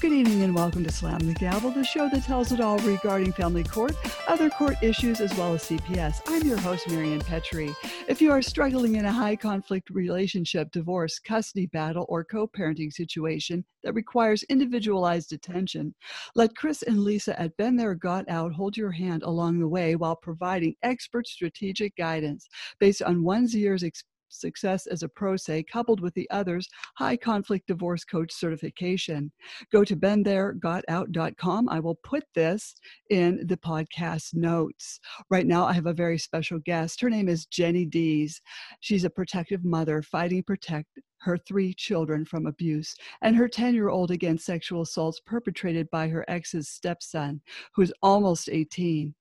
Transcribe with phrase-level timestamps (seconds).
[0.00, 3.32] Good evening and welcome to Slam the Gavel, the show that tells it all regarding
[3.32, 3.96] family court,
[4.28, 6.20] other court issues, as well as CPS.
[6.28, 7.74] I'm your host, Mary Ann Petri.
[8.06, 12.92] If you are struggling in a high conflict relationship, divorce, custody battle, or co parenting
[12.92, 15.92] situation that requires individualized attention,
[16.36, 19.96] let Chris and Lisa at Been There Got Out hold your hand along the way
[19.96, 22.46] while providing expert strategic guidance
[22.78, 27.16] based on one's year's experience success as a pro se coupled with the other's high
[27.16, 29.30] conflict divorce coach certification.
[29.72, 31.68] Go to beentheregotout.com.
[31.68, 32.74] I will put this
[33.10, 35.00] in the podcast notes.
[35.30, 37.00] Right now, I have a very special guest.
[37.00, 38.40] Her name is Jeni Dees.
[38.80, 43.88] She's a protective mother fighting protect her three children from abuse and her 10 year
[43.88, 47.40] old against sexual assaults perpetrated by her ex's stepson,
[47.74, 49.14] who is almost 18.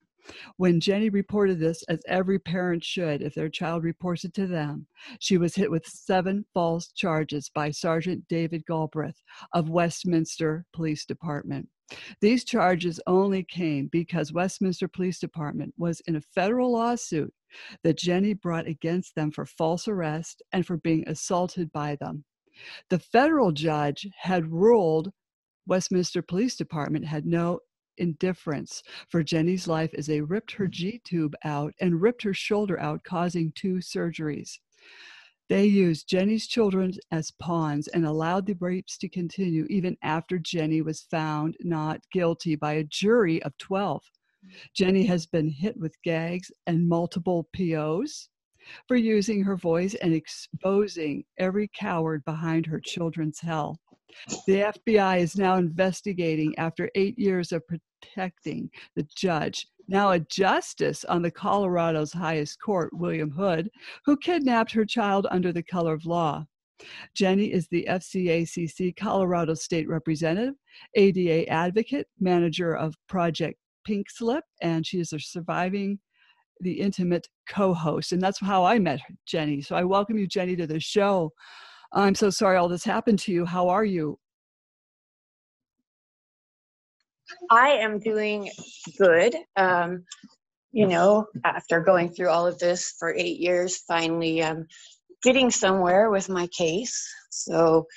[0.57, 4.87] When Jeni reported this, as every parent should if their child reports it to them,
[5.19, 9.21] she was hit with seven false charges by Sergeant David Galbraith
[9.53, 11.69] of Westminster Police Department.
[12.19, 17.33] These charges only came because Westminster Police Department was in a federal lawsuit
[17.83, 22.25] that Jeni brought against them for false arrest and for being assaulted by them.
[22.89, 25.11] The federal judge had ruled
[25.67, 27.59] Westminster Police Department had no
[27.97, 30.71] indifference for Jeni's life as they ripped her mm-hmm.
[30.71, 34.57] G tube out and ripped her shoulder out, causing two surgeries.
[35.49, 40.83] They used Jeni's children as pawns and allowed the rapes to continue even after Jeni
[40.83, 44.01] was found not guilty by a jury of 12.
[44.01, 44.83] Mm-hmm.
[44.83, 48.29] Jeni has been hit with gags and multiple POs
[48.87, 53.79] for using her voice and exposing every coward behind her children's hell.
[54.47, 57.63] The FBI is now investigating after eight years of
[58.01, 63.69] protecting the judge, now a justice on the Colorado's highest court, William Hood,
[64.05, 66.45] who kidnapped her child under the color of law.
[67.17, 70.53] Jeni is the FCACC Colorado State Representative,
[70.93, 75.99] ADA advocate, manager of Project Pink Slip, and she is a surviving
[76.61, 78.99] the intimate co-host and that's how i met
[79.31, 81.31] jeni so i welcome you jeni to the show
[81.93, 83.45] I'm so sorry all this happened to you.
[83.45, 84.19] How are you?
[87.49, 88.49] I am doing
[88.97, 89.35] good.
[89.55, 90.05] Um,
[90.71, 94.67] you know, after going through all of this for eight years, finally um,
[95.23, 97.07] getting somewhere with my case.
[97.31, 97.87] So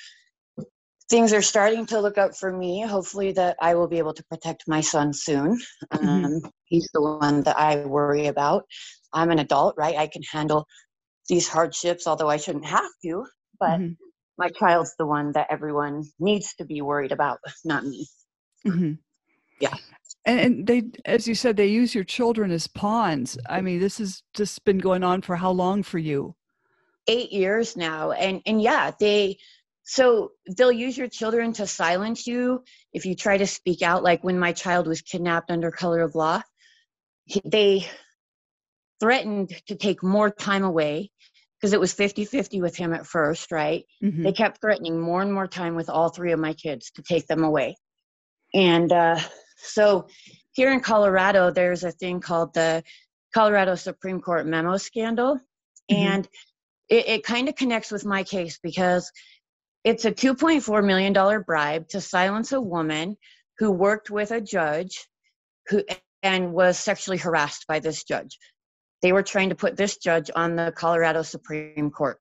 [1.10, 2.82] things are starting to look up for me.
[2.82, 5.60] Hopefully, that I will be able to protect my son soon.
[5.92, 6.08] Mm-hmm.
[6.08, 6.48] Um, mm-hmm.
[6.64, 8.64] He's the one that I worry about.
[9.12, 9.96] I'm an adult, right?
[9.96, 10.66] I can handle
[11.28, 13.24] these hardships, although I shouldn't have to
[13.60, 13.92] but mm-hmm.
[14.38, 18.08] my child's the one that everyone needs to be worried about, not me.
[18.66, 18.94] Mm-hmm.
[19.60, 19.74] Yeah.
[20.26, 23.38] And, and they, as you said, they use your children as pawns.
[23.48, 26.34] I mean, this has just been going on for how long for you?
[27.06, 28.12] Eight years now.
[28.12, 29.38] And, and yeah, they,
[29.84, 32.62] so they'll use your children to silence you
[32.92, 34.02] if you try to speak out.
[34.02, 36.42] Like when my child was kidnapped under color of law,
[37.44, 37.86] they
[39.00, 41.10] threatened to take more time away
[41.60, 43.84] because it was 50 50 with him at first, right?
[44.02, 44.22] Mm-hmm.
[44.22, 47.26] They kept threatening more and more time with all three of my kids to take
[47.26, 47.76] them away.
[48.54, 49.18] And uh,
[49.62, 50.08] so
[50.52, 52.82] here in Colorado, there's a thing called the
[53.32, 55.36] Colorado Supreme Court memo scandal.
[55.90, 55.96] Mm-hmm.
[55.96, 56.28] And
[56.88, 59.10] it, it kind of connects with my case because
[59.84, 63.16] it's a $2.4 million bribe to silence a woman
[63.58, 65.06] who worked with a judge
[65.68, 65.84] who
[66.22, 68.38] and was sexually harassed by this judge
[69.02, 72.18] they were trying to put this judge on the Colorado Supreme Court.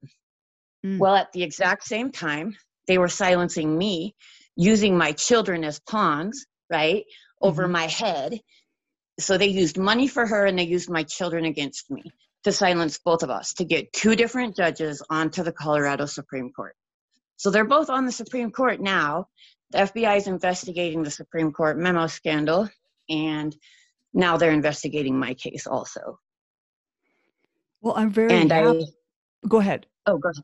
[0.86, 0.98] Mm.
[0.98, 2.56] Well, at the exact same time,
[2.88, 4.16] they were silencing me
[4.56, 7.04] using my children as pawns, right,
[7.42, 7.74] over mm-hmm.
[7.74, 8.40] my head.
[9.20, 12.04] So they used money for her and they used my children against me
[12.44, 16.76] to silence both of us, to get two different judges onto the Colorado Supreme Court.
[17.36, 19.28] So they're both on the Supreme Court now.
[19.72, 22.70] The FBI is investigating the Supreme Court memo scandal,
[23.10, 23.56] and
[24.14, 26.20] now they're investigating my case also.
[27.82, 28.84] Well, I'm very and happy.
[28.84, 29.86] I, go ahead.
[30.06, 30.44] Oh, go ahead.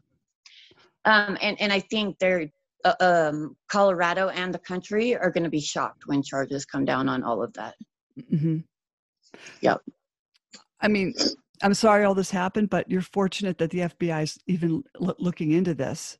[1.05, 2.49] Um, and and I think they're
[2.83, 7.09] uh, um, Colorado and the country are going to be shocked when charges come down
[7.09, 7.75] on all of that.
[8.31, 8.57] Mm-hmm.
[9.61, 9.81] Yep.
[10.81, 11.13] I mean,
[11.61, 15.51] I'm sorry all this happened, but you're fortunate that the FBI is even l- looking
[15.51, 16.17] into this.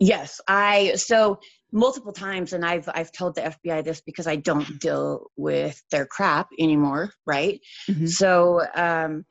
[0.00, 1.40] Yes, I so
[1.72, 6.06] multiple times, and I've I've told the FBI this because I don't deal with their
[6.06, 7.60] crap anymore, right?
[7.88, 8.06] Mm-hmm.
[8.06, 9.24] So um,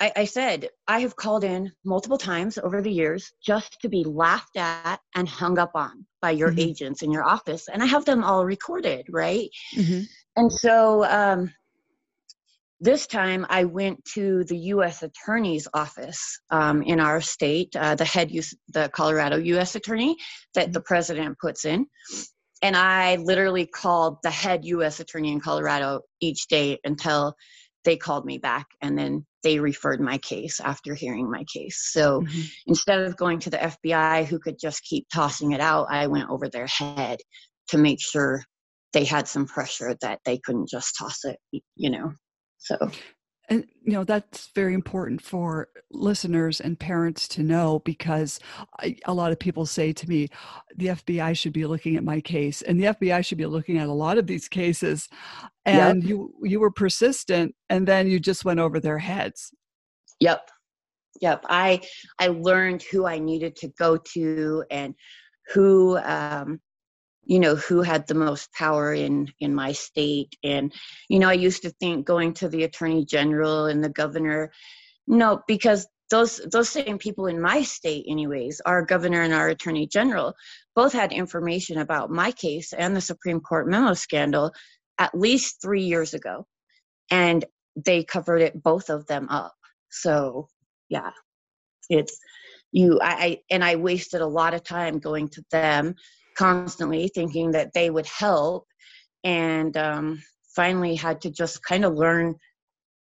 [0.00, 4.02] I, I said, I have called in multiple times over the years just to be
[4.04, 6.60] laughed at and hung up on by your mm-hmm.
[6.60, 7.68] agents in your office.
[7.68, 9.50] And I have them all recorded, right?
[9.76, 10.00] Mm-hmm.
[10.36, 11.52] And so um,
[12.80, 15.02] this time I went to the U.S.
[15.02, 19.74] Attorney's office um, in our state, uh, the head, US, the Colorado U.S.
[19.74, 20.16] Attorney
[20.54, 21.86] that the president puts in.
[22.62, 25.00] and I literally called the head U.S.
[25.00, 27.34] attorney in Colorado each day until
[27.84, 31.88] they called me back, and then they referred my case after hearing my case.
[31.92, 32.40] So mm-hmm.
[32.66, 36.30] instead of going to the FBI, who could just keep tossing it out, I went
[36.30, 37.18] over their head
[37.68, 38.42] to make sure
[38.92, 41.38] they had some pressure that they couldn't just toss it,
[41.76, 42.12] you know.
[42.58, 42.76] So
[43.50, 48.38] and you know that's very important for listeners and parents to know because
[48.78, 50.28] I, a lot of people say to me
[50.76, 53.88] the fbi should be looking at my case and the fbi should be looking at
[53.88, 55.08] a lot of these cases
[55.66, 56.08] and yep.
[56.08, 59.52] you you were persistent and then you just went over their heads.
[60.20, 60.50] Yep.
[61.20, 61.44] Yep.
[61.48, 61.80] I
[62.18, 64.94] i learned who i needed to go to and
[65.52, 66.60] who um
[67.24, 70.36] you know who had the most power in in my state.
[70.42, 70.72] And
[71.08, 74.50] you know i used to think going to the attorney general and the governor
[75.06, 79.86] no because those those same people in my state anyways our governor and our attorney
[79.86, 80.34] general
[80.74, 84.52] both had information about my case and the supreme court memo scandal
[84.98, 86.46] at least 3 years ago.
[87.10, 87.44] And
[87.74, 89.54] they covered it both of them up.
[89.90, 90.48] So
[90.88, 91.10] yeah
[91.88, 92.18] it's
[92.72, 95.94] you I, I and i wasted a lot of time going to them
[96.40, 98.66] constantly thinking that they would help.
[99.22, 100.22] And um,
[100.56, 102.34] finally had to just kind of learn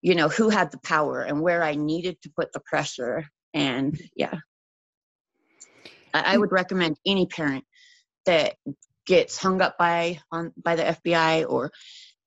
[0.02, 3.24] you know who had the power and where i needed to put the pressure.
[3.54, 4.38] And yeah.
[6.14, 7.64] I, I would recommend any parent
[8.26, 8.56] that
[9.06, 11.72] gets hung up by on by the fbi or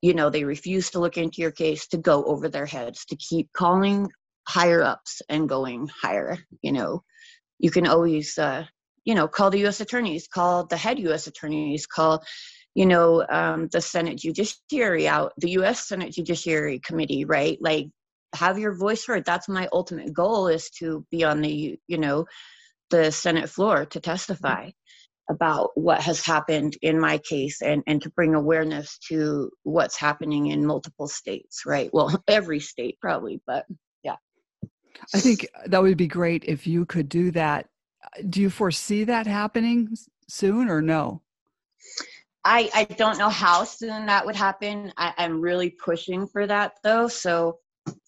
[0.02, 3.16] you know they refuse to look into your case to go over their heads to
[3.16, 4.10] keep calling
[4.48, 7.04] higher ups and going higher you know.
[7.60, 8.66] You can always uh,
[9.06, 9.82] you know, call the U.S.
[9.82, 11.28] attorneys, call the head U.S.
[11.28, 12.24] attorneys, call,
[12.76, 15.88] you know, um, the Senate Judiciary out, the U.S.
[15.88, 17.58] Senate Judiciary Committee, right?
[17.62, 17.88] Like,
[18.36, 19.26] have your voice heard.
[19.26, 22.26] That's my ultimate goal is to be on the, you know,
[22.90, 24.70] the Senate floor to testify
[25.30, 30.48] about what has happened in my case and, and to bring awareness to what's happening
[30.48, 31.90] in multiple states, right?
[31.94, 33.66] Well, every state probably, but
[34.04, 34.16] yeah.
[35.14, 37.68] I think that would be great if you could do that
[38.30, 39.96] do you foresee that happening
[40.28, 41.22] soon or no?
[42.44, 44.92] I, I don't know how soon that would happen.
[44.98, 47.08] I, am really pushing for that though.
[47.08, 47.60] So,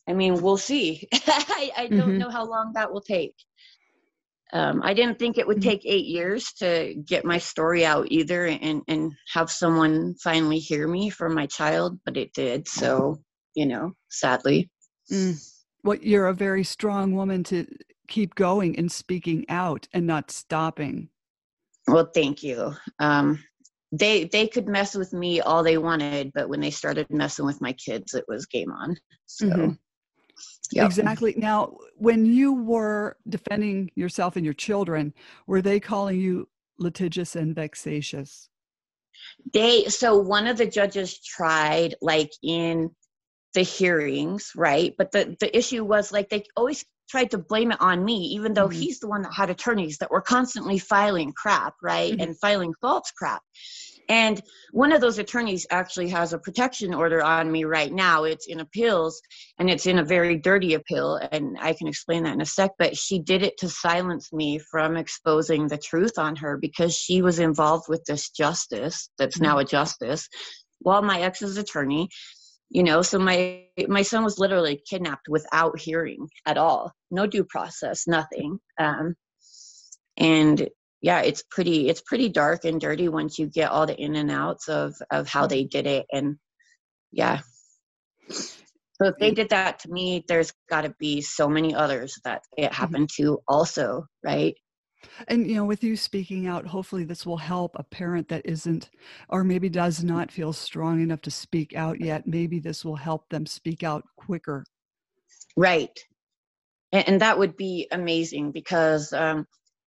[0.07, 1.07] I mean, we'll see.
[1.13, 2.17] I, I don't mm-hmm.
[2.17, 3.35] know how long that will take.
[4.51, 5.69] Um, I didn't think it would mm-hmm.
[5.69, 10.87] take eight years to get my story out either and, and have someone finally hear
[10.87, 12.67] me for my child, but it did.
[12.67, 13.19] So,
[13.55, 14.69] you know, sadly.
[15.11, 15.43] Mm.
[15.83, 17.65] Well, you're a very strong woman to
[18.13, 21.09] keep going and speaking out and not stopping.
[21.87, 22.75] Well, thank you.
[22.99, 23.43] Um,
[23.91, 27.59] they they could mess with me all they wanted, but when they started messing with
[27.59, 28.95] my kids, it was game on.
[29.25, 29.47] So.
[29.47, 29.71] Mm-hmm.
[30.71, 30.85] Yep.
[30.85, 31.35] Exactly.
[31.37, 35.13] Now, when you were defending yourself and your children,
[35.45, 36.49] were they calling you
[36.79, 38.49] litigious and vexatious?
[39.53, 42.89] They so one of the judges tried like in
[43.53, 44.95] the hearings, right?
[44.97, 48.53] But the the issue was like they always tried to blame it on me, even
[48.53, 48.79] though mm-hmm.
[48.79, 52.11] he's the one that had attorneys that were constantly filing crap, right?
[52.11, 52.21] Mm-hmm.
[52.21, 53.41] And filing false crap.
[54.09, 58.25] And one of those attorneys actually has a protection order on me right now.
[58.25, 59.21] It's in appeals
[59.57, 61.19] and it's in a very dirty appeal.
[61.31, 62.71] And I can explain that in a sec.
[62.77, 67.21] But she did it to silence me from exposing the truth on her because she
[67.21, 69.45] was involved with this justice that's mm-hmm.
[69.45, 70.27] now a justice
[70.79, 72.09] while my ex's attorney
[72.69, 76.91] you know so my my son was literally kidnapped without hearing at all.
[77.11, 78.59] No due process nothing.
[78.79, 79.15] Um
[80.17, 80.69] and
[81.01, 84.31] yeah it's pretty it's pretty dark and dirty once you get all the in and
[84.31, 86.05] outs of of how they did it.
[86.11, 86.37] And
[87.11, 87.41] yeah.
[88.29, 92.41] So if they did that to me there's got to be so many others that
[92.57, 92.73] it mm-hmm.
[92.73, 94.55] happened to also right
[95.27, 98.89] and you know, with you speaking out, hopefully this will help a parent that isn't
[99.29, 102.27] or maybe does not feel strong enough to speak out yet.
[102.27, 104.65] Maybe this will help them speak out quicker.
[105.55, 105.97] Right.
[106.91, 109.47] And, that would be amazing because um,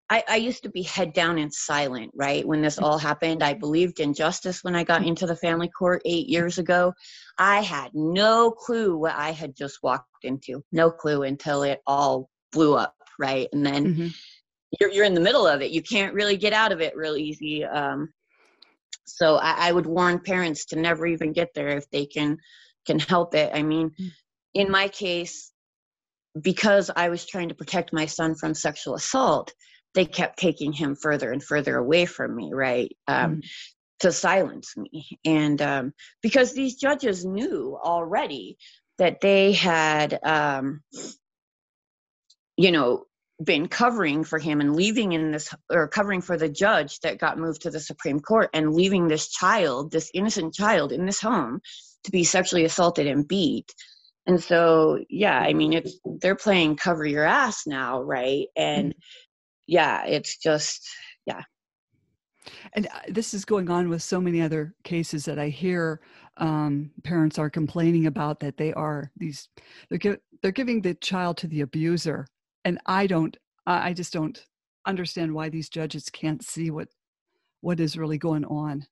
[0.10, 2.48] I, I, used to be head down and silent, right?
[2.48, 6.02] When this all happened, I believed in justice when I got into the family court
[6.06, 6.94] eight years ago.
[7.38, 12.28] I had no clue what I had just walked into, no clue until it all
[12.52, 13.50] blew up, right?
[13.54, 14.08] And then mm-hmm
[14.80, 17.16] you're, you're in the middle of it you can't really get out of it real
[17.16, 18.10] easy um,
[19.06, 22.38] so I, I, would warn parents to never even get there if they can
[22.86, 24.12] can help it i mean mm.
[24.54, 25.52] in my case
[26.42, 29.54] because i was trying to protect my son from sexual assault
[29.94, 33.44] they kept taking him further and further away from me right um, mm.
[34.00, 38.58] to silence me and um, because these judges knew already
[38.98, 40.82] that they had um,
[42.58, 43.06] you know
[43.44, 47.38] been covering for him and leaving in this or covering for the judge that got
[47.38, 51.60] moved to the Supreme Court and leaving this child, this innocent child in this home
[52.06, 53.74] to be sexually assaulted and beat.
[54.26, 58.48] And so, yeah, I mean, it's they're playing cover your ass now, right?
[58.56, 58.96] And
[59.68, 60.88] yeah, it's just,
[61.26, 61.42] yeah.
[62.74, 66.00] And uh, this is going on with so many other cases that I hear
[66.38, 69.48] um, parents are complaining about that they are these
[69.90, 72.28] they're, they're giving the child to the abuser
[72.66, 74.46] and i don't i just don't
[74.86, 76.90] understand why these judges can't see what
[77.62, 78.86] what is really going on.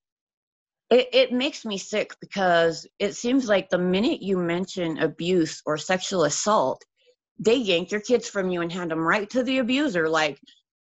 [0.90, 5.78] It, it makes me sick because it seems like the minute you mention abuse or
[5.78, 6.84] sexual assault
[7.40, 10.40] they yank your kids from you and hand them right to the abuser like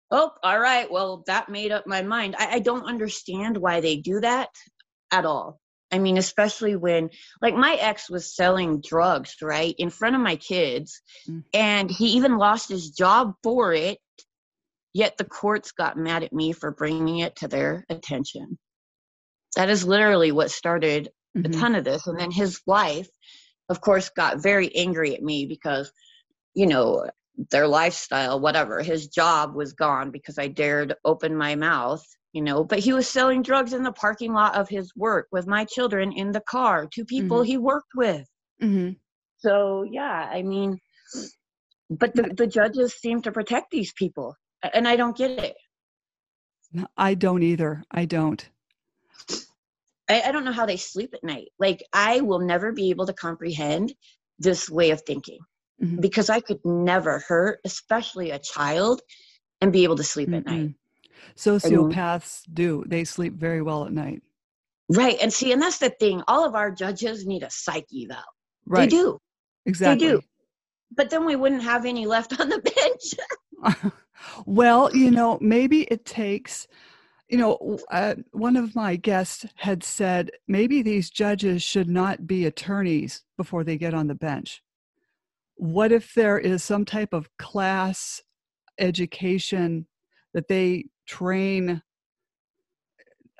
[0.09, 2.35] oh all right well that made up my mind.
[2.37, 4.49] I, I don't understand why they do that
[5.11, 5.59] at all
[5.91, 7.09] I mean, especially when,
[7.41, 11.43] like, my ex was selling drugs, right, in front of my kids, mm.
[11.53, 13.99] and he even lost his job for it.
[14.93, 18.57] Yet the courts got mad at me for bringing it to their attention.
[19.55, 21.51] That is literally what started mm-hmm.
[21.51, 22.07] a ton of this.
[22.07, 23.07] And then his wife,
[23.69, 25.91] of course, got very angry at me because,
[26.53, 27.09] you know,
[27.51, 32.63] their lifestyle, whatever, his job was gone because I dared open my mouth you know
[32.63, 36.11] but he was selling drugs in the parking lot of his work with my children
[36.11, 37.47] in the car to people mm-hmm.
[37.47, 38.27] he worked with.
[38.61, 38.91] Mm-hmm.
[39.37, 40.79] so yeah i mean
[41.89, 44.35] but the, the judges seem to protect these people
[44.73, 45.55] and i don't get it.
[46.95, 47.83] I don't either.
[47.91, 48.47] I don't.
[50.07, 51.49] I, I don't know how they sleep at night.
[51.59, 53.93] Like i will never be able to comprehend
[54.41, 55.39] this way of thinking
[55.81, 55.99] mm-hmm.
[55.99, 59.01] because i could never hurt especially a child
[59.61, 60.73] and be able to sleep at night
[61.35, 62.83] Sociopaths do.
[62.87, 64.21] They sleep very well at night.
[64.89, 65.17] Right.
[65.21, 66.21] And see, and that's the thing.
[66.27, 68.15] All of our judges need a psyche though.
[68.65, 68.89] Right.
[68.89, 69.19] They do.
[69.65, 70.07] Exactly.
[70.07, 70.21] They do.
[70.95, 72.59] But then we wouldn't have any left on the
[73.63, 73.93] bench.
[74.45, 76.67] well, you know, maybe it takes,
[77.29, 82.45] you know, uh, one of my guests had said maybe these judges should not be
[82.45, 84.61] attorneys before they get on the bench.
[85.55, 88.21] What if there is some type of class
[88.79, 89.87] education
[90.33, 91.81] that they train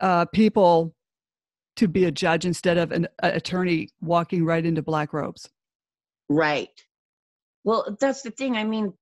[0.02, 0.94] uh, people
[1.78, 5.50] to be a judge instead of an attorney walking right into black robes.
[6.30, 6.70] Right.
[7.64, 8.58] Well, that's the thing.
[8.58, 8.94] I mean,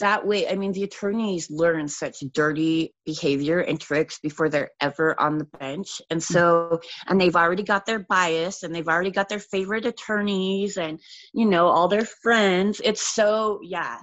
[0.00, 5.20] that way, I mean, the attorneys learn such dirty behavior and tricks before they're ever
[5.20, 6.00] on the bench.
[6.10, 6.24] And mm.
[6.24, 11.00] so, and they've already got their bias and they've already got their favorite attorneys and,
[11.32, 12.80] you know, all their friends.
[12.84, 13.98] It's so, yeah.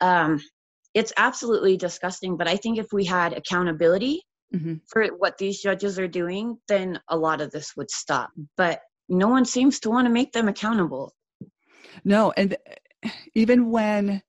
[0.00, 0.40] Um,
[0.94, 4.22] it's absolutely disgusting but i think if we had accountability
[4.54, 4.74] mm-hmm.
[4.86, 9.28] for what these judges are doing then a lot of this would stop but no
[9.28, 11.14] one seems to want to make them accountable.
[12.04, 12.56] No and
[13.34, 14.22] even when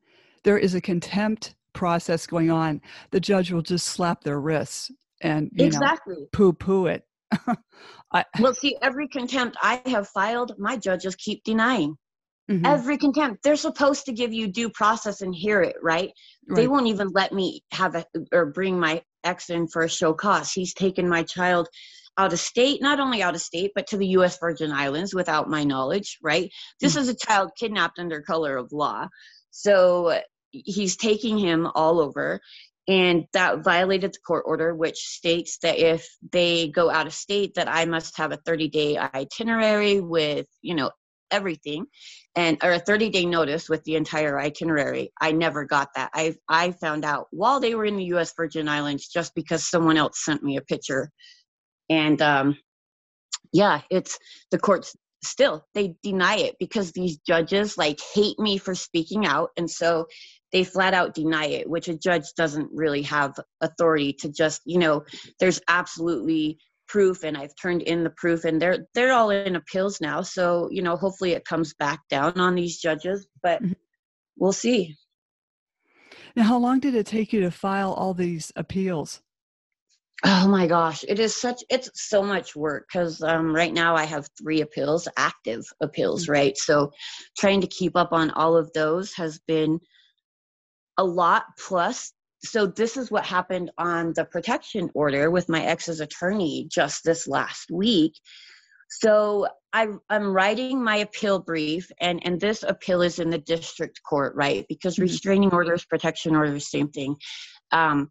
[0.43, 2.81] there is a contempt process going on
[3.11, 4.91] the judge will just slap their wrists
[5.21, 6.27] and exactly.
[6.31, 7.03] poo poo it.
[8.13, 11.97] I, well see every contempt i have filed my judges keep denying
[12.49, 12.65] Mm-hmm.
[12.65, 13.43] Every contempt.
[13.43, 16.11] They're supposed to give you due process and hear it, right?
[16.47, 16.55] right?
[16.55, 20.13] They won't even let me have a or bring my ex in for a show
[20.13, 20.51] cause.
[20.51, 21.67] He's taken my child
[22.17, 25.49] out of state, not only out of state, but to the US Virgin Islands without
[25.49, 26.51] my knowledge, right?
[26.79, 27.01] This mm-hmm.
[27.01, 29.07] is a child kidnapped under color of law.
[29.49, 30.19] So
[30.51, 32.39] he's taking him all over
[32.87, 37.53] and that violated the court order which states that if they go out of state
[37.55, 40.91] that i must have a 30 day itinerary with you know
[41.31, 41.85] everything
[42.35, 46.09] and or a 30 day notice with the entire itinerary i never got that.
[46.13, 49.97] I i found out while they were in the us virgin islands just because someone
[49.97, 51.09] else sent me a picture.
[51.89, 52.57] And um
[53.53, 54.17] yeah it's
[54.51, 59.49] the courts still they deny it because these judges like hate me for speaking out
[59.57, 60.05] and so
[60.51, 64.77] they flat out deny it which a judge doesn't really have authority to just you
[64.77, 65.03] know
[65.39, 70.01] there's absolutely proof and I've turned in the proof and they're they're all in appeals
[70.01, 70.21] now.
[70.21, 73.73] So, you know, hopefully it comes back down on these judges, but mm-hmm.
[74.37, 74.95] we'll see.
[76.35, 79.21] Now, how long did it take you to file all these appeals?
[80.23, 84.05] Oh my gosh, it is such it's so much work cuz um right now I
[84.05, 86.31] have 3 appeals, active appeals, mm-hmm.
[86.31, 86.57] right?
[86.57, 86.91] So
[87.37, 89.79] trying to keep up on all of those has been
[90.97, 92.13] a lot plus
[92.45, 97.27] so this is what happened on the protection order with my ex's attorney just this
[97.27, 98.13] last week.
[98.89, 103.99] So I, i'm writing my appeal brief and and this appeal is in the district
[104.07, 104.65] court right?
[104.69, 105.03] Because mm-hmm.
[105.03, 107.15] restraining orders protection orders same thing
[107.71, 108.09] um,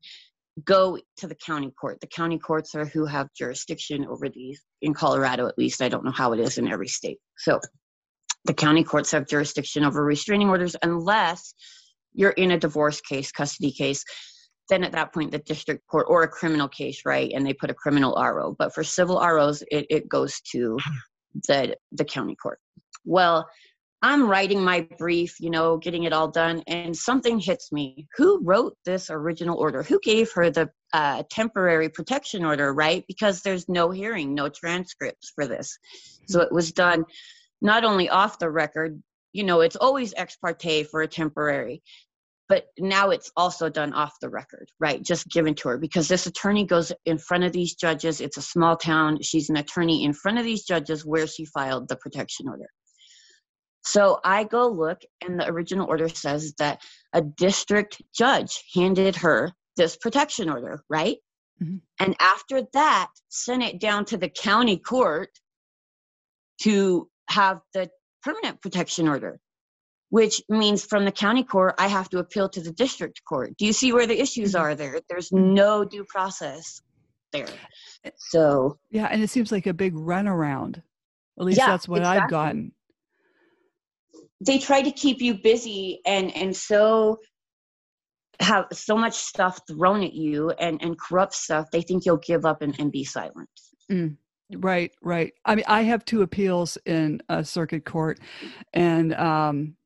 [0.65, 2.01] go to the county court.
[2.01, 5.83] The county courts are who have jurisdiction over these in colorado at least.
[5.83, 7.19] I don't know how it is in every state.
[7.39, 7.61] So
[8.45, 11.55] the county courts have jurisdiction over restraining orders unless
[12.15, 14.05] you're in a divorce case, custody case,
[14.69, 17.31] then at that point the district court or a criminal case, right?
[17.35, 18.55] And they put a criminal RO.
[18.59, 20.79] But for civil ROs, it, it goes to
[21.49, 22.59] the the county court.
[23.05, 23.49] Well,
[24.03, 28.07] I'm writing my brief, you know, getting it all done, and something hits me.
[28.17, 29.83] Who wrote this original order?
[29.83, 33.03] Who gave her the uh, temporary protection order, right?
[33.09, 35.79] Because there's no hearing, no transcripts for this.
[36.29, 37.05] So it was done
[37.63, 39.03] not only off the record,
[39.33, 41.83] you know, it's always ex parte for a temporary,
[42.49, 45.03] but now it's also done off the record, right?
[45.03, 48.21] Just given to her because this attorney goes in front of these judges.
[48.21, 49.19] It's a small town.
[49.23, 52.67] She's an attorney in front of these judges where she filed the protection order.
[53.87, 56.81] So I go look, and the original order says that
[57.13, 61.19] a district judge handed her this protection order, right?
[61.63, 61.77] Mm-hmm.
[62.01, 65.31] And after that, sent it down to the county court
[66.63, 67.91] to have the
[68.23, 69.39] permanent protection order,
[70.11, 73.57] which means from the county court, I have to appeal to the district court.
[73.59, 74.63] Do you see where the issues mm-hmm.
[74.63, 75.01] are there?
[75.09, 76.81] There's no due process
[77.33, 77.49] there.
[78.17, 80.83] So, yeah, and it seems like a big runaround.
[81.39, 82.23] At least yeah, that's what exactly.
[82.23, 82.73] I've gotten
[84.41, 87.19] they try to keep you busy and and so
[88.41, 92.45] have so much stuff thrown at you and and corrupt stuff they think you'll give
[92.45, 93.49] up and, and be silent
[93.91, 94.17] mm,
[94.57, 98.19] right right i mean i have two appeals in a circuit court
[98.73, 99.77] and um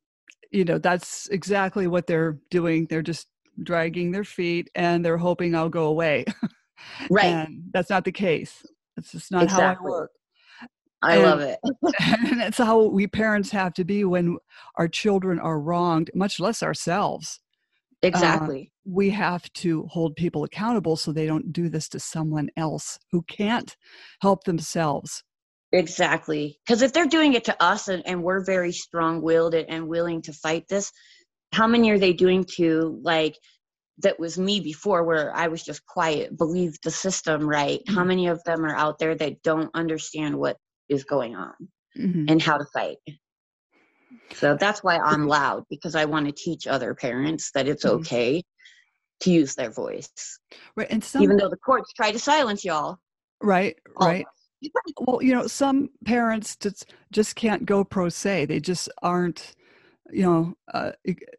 [0.50, 3.28] you know that's exactly what they're doing they're just
[3.62, 6.24] dragging their feet and they're hoping i'll go away
[7.10, 8.64] right and that's not the case
[8.96, 9.90] that's just not exactly.
[9.90, 10.10] how i work
[11.02, 11.58] I and, love it.
[12.00, 14.36] and that's how we parents have to be when
[14.76, 17.40] our children are wronged, much less ourselves.
[18.02, 18.72] Uh, exactly.
[18.72, 22.98] Uh, we have to hold people accountable so they don't do this to someone else
[23.12, 23.76] who can't
[24.20, 25.22] help themselves.
[25.72, 26.58] Exactly.
[26.66, 29.88] Because if they're doing it to us and, and we're very strong willed and, and
[29.88, 30.92] willing to fight this,
[31.52, 33.36] how many are they doing to like
[33.98, 37.80] that was me before where I was just quiet, believed the system right?
[37.80, 37.94] Mm-hmm.
[37.94, 40.56] How many of them are out there that don't understand what
[40.88, 41.54] is going on
[41.96, 42.24] mm-hmm.
[42.28, 42.96] and how to fight.
[44.34, 47.96] So that's why I'm loud because I want to teach other parents that it's mm-hmm.
[47.96, 48.42] okay
[49.20, 50.10] to use their voice.
[50.76, 50.88] Right.
[50.90, 52.98] And some, even though the courts try to silence y'all.
[53.42, 54.26] Right, right.
[55.00, 58.46] Well, you know, some parents just just can't go pro se.
[58.46, 59.54] They just aren't
[60.10, 60.92] you know uh,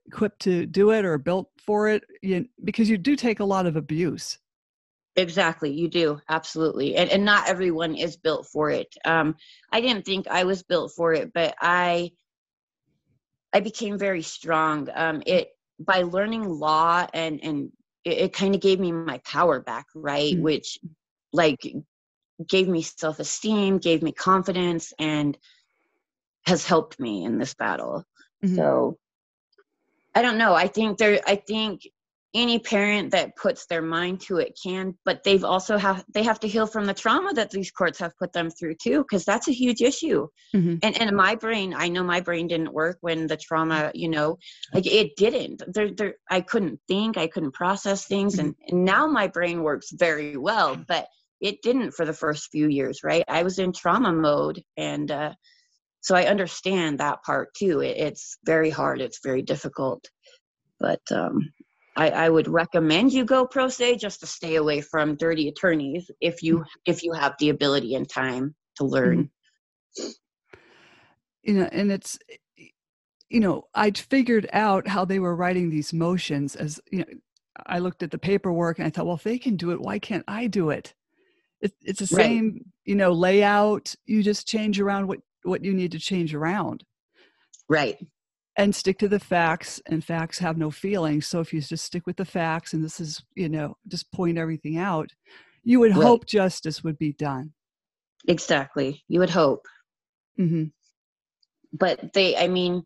[0.07, 3.65] equipped to do it or built for it you, because you do take a lot
[3.65, 4.37] of abuse
[5.15, 8.87] Exactly, you do absolutely, and and not everyone is built for it.
[9.03, 9.35] Um,
[9.69, 12.11] I didn't think I was built for it, but I
[13.51, 14.87] I became very strong.
[14.93, 17.69] Um, it by learning law and and
[18.05, 20.33] it, it kind of gave me my power back, right?
[20.33, 20.43] Mm-hmm.
[20.43, 20.79] Which
[21.33, 21.59] like
[22.47, 25.37] gave me self esteem, gave me confidence, and
[26.45, 28.05] has helped me in this battle.
[28.43, 28.55] Mm-hmm.
[28.55, 28.97] So
[30.15, 30.53] I don't know.
[30.53, 31.19] I think there.
[31.27, 31.81] I think
[32.33, 36.39] any parent that puts their mind to it can but they've also have they have
[36.39, 39.47] to heal from the trauma that these courts have put them through too because that's
[39.47, 40.75] a huge issue mm-hmm.
[40.83, 44.37] and and my brain i know my brain didn't work when the trauma you know
[44.73, 48.47] like it didn't there there i couldn't think i couldn't process things mm-hmm.
[48.47, 51.07] and, and now my brain works very well but
[51.41, 55.33] it didn't for the first few years right i was in trauma mode and uh
[56.01, 60.03] so i understand that part too it, it's very hard it's very difficult
[60.79, 61.51] but um
[61.95, 66.09] I, I would recommend you go pro se just to stay away from dirty attorneys
[66.21, 69.29] if you if you have the ability and time to learn.
[69.99, 70.09] Mm-hmm.
[71.43, 72.17] You know, and it's
[73.29, 77.05] you know, I'd figured out how they were writing these motions as you know,
[77.65, 79.99] I looked at the paperwork and I thought, well, if they can do it, why
[79.99, 80.93] can't I do it?
[81.61, 82.65] It it's the same, right.
[82.85, 83.93] you know, layout.
[84.05, 86.83] You just change around what what you need to change around.
[87.67, 87.97] Right
[88.59, 92.05] and stick to the facts and facts have no feelings so if you just stick
[92.05, 95.09] with the facts and this is you know just point everything out
[95.63, 96.03] you would right.
[96.03, 97.53] hope justice would be done
[98.27, 99.65] exactly you would hope
[100.37, 100.65] mm-hmm.
[101.71, 102.83] but they i mean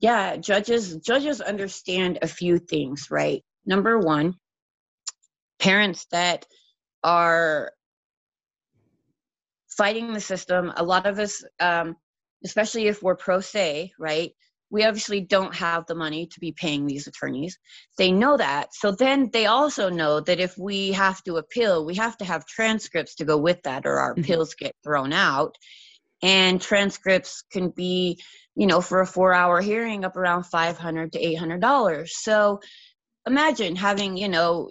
[0.00, 4.34] yeah judges judges understand a few things right number one
[5.58, 6.44] parents that
[7.04, 7.70] are
[9.68, 11.96] fighting the system a lot of us um,
[12.44, 14.32] especially if we're pro se right
[14.74, 17.56] we obviously don't have the money to be paying these attorneys.
[17.96, 18.74] They know that.
[18.74, 22.44] So then they also know that if we have to appeal, we have to have
[22.44, 24.22] transcripts to go with that, or our mm-hmm.
[24.22, 25.54] appeals get thrown out.
[26.22, 28.20] And transcripts can be,
[28.56, 32.08] you know, for a four hour hearing up around 500 to $800.
[32.08, 32.58] So
[33.28, 34.70] imagine having, you know,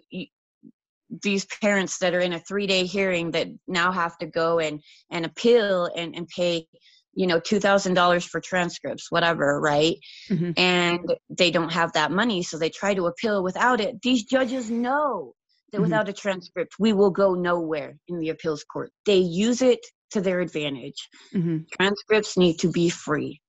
[1.22, 4.82] these parents that are in a three day hearing that now have to go and,
[5.12, 6.68] and appeal and, and pay
[7.16, 9.98] you know $2000 for transcripts whatever right
[10.30, 10.52] mm-hmm.
[10.58, 14.70] and they don't have that money so they try to appeal without it these judges
[14.70, 15.34] know
[15.72, 15.84] that mm-hmm.
[15.84, 19.80] without a transcript we will go nowhere in the appeals court they use it
[20.12, 21.60] to their advantage mm-hmm.
[21.78, 23.40] transcripts need to be free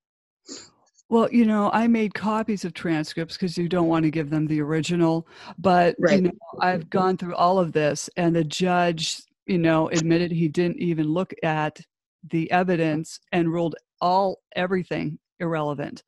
[1.15, 4.49] well, you know, I made copies of transcripts because you don't want to give them
[4.49, 5.29] the original.
[5.59, 6.17] But right.
[6.17, 10.49] you know, I've gone through all of this, and the judge, you know, admitted he
[10.49, 11.81] didn't even look at
[12.29, 16.03] the evidence and ruled all everything irrelevant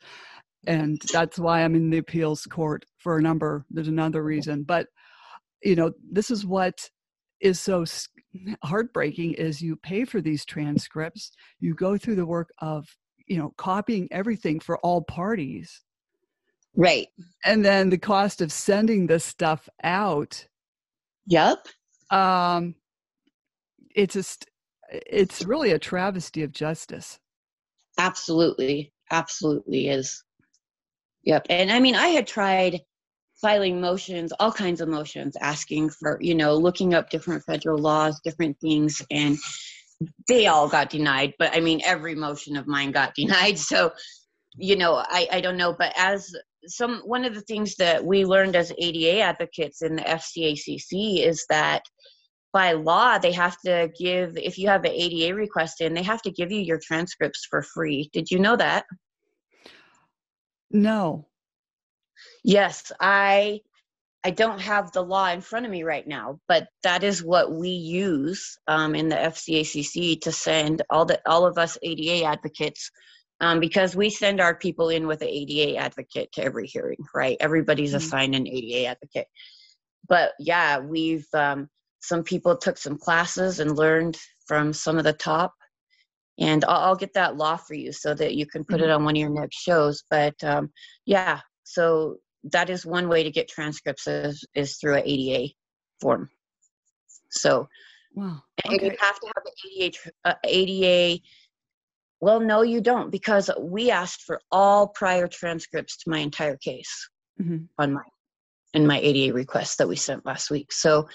[0.67, 4.87] and that's why i'm in the appeals court for a number there's another reason but
[5.63, 6.89] you know this is what
[7.41, 7.85] is so
[8.63, 12.87] heartbreaking is you pay for these transcripts you go through the work of
[13.27, 15.83] you know copying everything for all parties
[16.75, 17.09] right
[17.45, 20.47] and then the cost of sending this stuff out
[21.27, 21.67] yep
[22.11, 22.75] um
[23.95, 24.47] it's just
[24.91, 27.19] it's really a travesty of justice.
[27.99, 28.93] Absolutely.
[29.11, 30.23] Absolutely is.
[31.25, 31.47] Yep.
[31.51, 32.81] And I mean, I had tried
[33.41, 38.21] filing motions, all kinds of motions, asking for, you know, looking up different federal laws,
[38.21, 39.37] different things, and
[40.29, 41.35] they all got denied.
[41.39, 43.59] But I mean, every motion of mine got denied.
[43.59, 43.93] So,
[44.57, 45.73] you know, I, I don't know.
[45.73, 46.35] But as
[46.67, 51.45] some, one of the things that we learned as ADA advocates in the FCACC is
[51.49, 51.83] that
[52.57, 56.23] by law they have to give if you have an ada request in they have
[56.23, 58.87] to give you your transcripts for free did you know that
[60.71, 61.27] no
[62.45, 63.61] yes i
[64.27, 67.53] i don't have the law in front of me right now but that is what
[67.53, 72.91] we use um, in the fcacc to send all the all of us ada advocates
[73.41, 77.37] um, because we send our people in with an ada advocate to every hearing right
[77.39, 77.99] everybody's mm-hmm.
[77.99, 79.29] assigned an ada advocate
[80.09, 81.69] but yeah we've um,
[82.01, 85.55] some people took some classes and learned from some of the top
[86.39, 88.91] and I'll, I'll get that law for you so that you can put mm-hmm.
[88.91, 90.71] it on one of your next shows but um,
[91.05, 92.17] yeah so
[92.53, 95.49] that is one way to get transcripts is, is through an ada
[96.01, 96.29] form
[97.31, 97.69] so
[98.15, 98.77] wow okay.
[98.77, 101.21] and you have to have an ada uh, ada
[102.21, 107.09] well no you don't because we asked for all prior transcripts to my entire case
[107.41, 107.65] mm-hmm.
[107.79, 108.03] on my
[108.75, 111.07] in my ada request that we sent last week so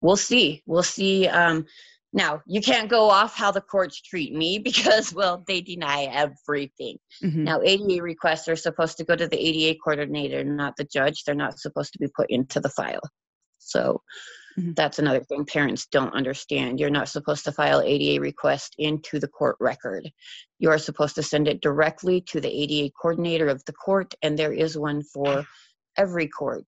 [0.00, 0.62] we'll see.
[0.66, 1.28] We'll see.
[1.28, 1.66] Um,
[2.12, 6.98] now, you can't go off how the courts treat me because, well, they deny everything.
[7.22, 7.44] Mm-hmm.
[7.44, 11.24] Now, ADA requests are supposed to go to the ADA coordinator, not the judge.
[11.24, 13.00] They're not supposed to be put into the file.
[13.58, 14.02] So
[14.58, 14.72] mm-hmm.
[14.72, 16.80] that's another thing parents don't understand.
[16.80, 20.10] You're not supposed to file ADA request into the court record.
[20.58, 24.36] You are supposed to send it directly to the ADA coordinator of the court, and
[24.36, 25.44] there is one for
[25.96, 26.66] every court.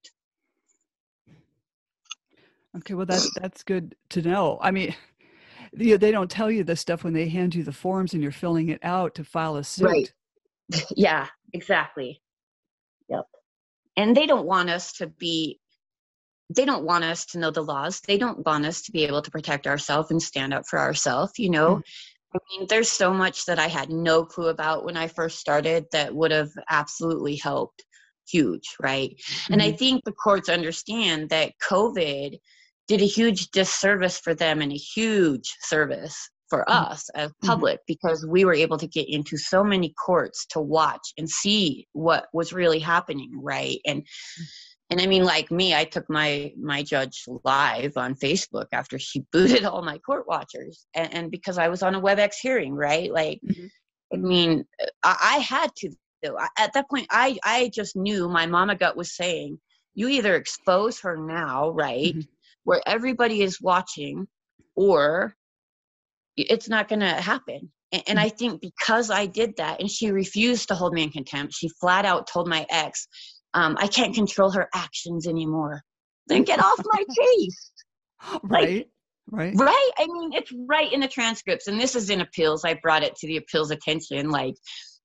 [2.75, 4.59] Okay, well that's that's good to know.
[4.63, 4.95] I mean,
[5.73, 8.23] you know, they don't tell you this stuff when they hand you the forms and
[8.23, 9.87] you're filling it out to file a suit.
[9.87, 10.13] Right.
[10.97, 12.23] Yeah, exactly.
[13.09, 13.27] Yep.
[13.99, 15.61] And they don't want us to be
[16.55, 18.01] they don't want us to know the laws.
[18.01, 21.33] They don't want us to be able to protect ourselves and stand up for ourselves,
[21.39, 21.77] you know.
[21.77, 22.37] Mm-hmm.
[22.37, 25.87] I mean, there's so much that I had no clue about when I first started
[25.93, 27.85] that would have absolutely helped
[28.27, 29.11] huge, right?
[29.11, 29.53] Mm-hmm.
[29.53, 29.77] And I mm-hmm.
[29.77, 32.39] think the courts understand that COVID
[32.93, 36.93] did a huge disservice for them and a huge service for mm-hmm.
[36.93, 37.47] us as mm-hmm.
[37.47, 37.95] public mm-hmm.
[37.95, 42.27] because we were able to get into so many courts to watch and see what
[42.35, 44.07] was really happening right and
[44.91, 49.25] and i mean like me i took my my judge live on facebook after she
[49.33, 53.11] booted all my court watchers and, and because i was on a webex hearing right
[53.11, 53.67] like mm-hmm.
[54.13, 54.67] i mean
[55.03, 55.91] I, I, had to
[56.23, 59.59] though at that point i i just knew my mama gut was saying
[59.95, 62.21] you either expose her now right mm-hmm
[62.65, 64.27] where everybody is watching
[64.75, 65.35] or
[66.37, 70.11] it's not going to happen and, and, i think because i did that and she
[70.11, 73.07] refused to hold me in contempt she flat out told my ex
[73.55, 75.83] um, i can't control her actions anymore.
[76.29, 77.73] Then get off my case
[78.45, 78.89] right like,
[79.31, 79.55] right.
[79.57, 79.91] Right?
[79.99, 82.65] I mean it's right in the transcripts and this is in appeals.
[82.65, 84.55] I brought it to the appeals attention like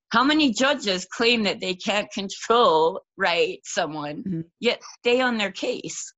[0.10, 4.42] how many judges claim that they can't control right someone mm-hmm.
[4.60, 6.14] yet stay on their case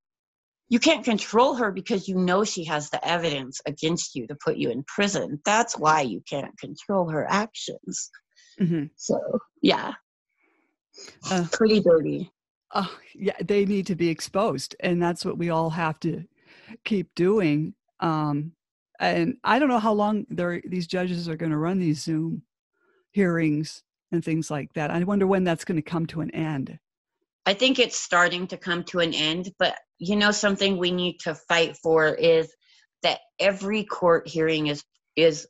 [0.70, 4.58] you can't control her because you know she has the evidence against you to put
[4.58, 5.42] you in prison.
[5.44, 8.12] That's why you can't control her actions.
[8.60, 8.86] Mm-hmm.
[8.96, 9.20] So,
[9.64, 9.94] yeah,
[11.32, 12.32] uh, pretty dirty.
[12.72, 16.24] Uh, yeah, they need to be exposed, and that's what we all have to
[16.86, 17.74] keep doing.
[18.00, 18.52] Um,
[19.00, 20.26] and I don't know how long
[20.66, 22.44] these judges are going to run these Zoom
[23.12, 24.92] hearings and things like that.
[24.92, 26.78] I wonder when that's going to come to an end.
[27.46, 31.20] I think it's starting to come to an end, but you know something we need
[31.20, 32.54] to fight for is
[33.04, 34.84] that every court hearing is
[35.16, 35.48] is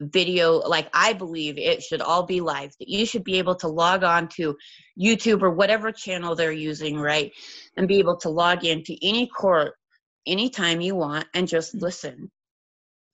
[0.00, 3.68] video like i believe it should all be live that you should be able to
[3.68, 4.56] log on to
[5.00, 7.32] youtube or whatever channel they're using right
[7.76, 9.74] and be able to log into any court
[10.26, 12.30] anytime you want and just listen.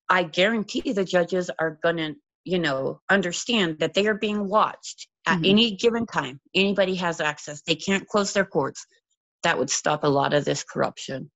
[0.08, 2.14] I guarantee the judges are gonna
[2.44, 5.44] you know understand that they are being watched at mm-hmm.
[5.44, 6.40] any given time.
[6.54, 7.62] Anybody has access.
[7.62, 8.86] They can't close their courts
[9.42, 11.30] that would stop a lot of this corruption.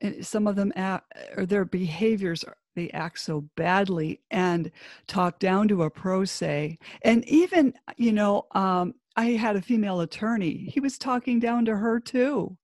[0.00, 2.44] And some of them act, or their behaviors
[2.74, 4.70] they act so badly and
[5.06, 6.78] talk down to a pro se.
[7.04, 10.70] And even you know um, i had a female attorney.
[10.72, 12.56] He was talking down to her too.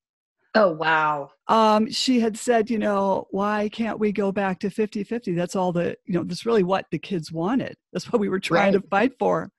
[0.54, 1.30] Oh wow.
[1.46, 5.56] Um, she had said you know why can't we go back to 50 50 that's
[5.56, 7.76] all the you know that's really what the kids wanted.
[7.92, 8.82] That's what we were trying right.
[8.82, 9.50] to fight for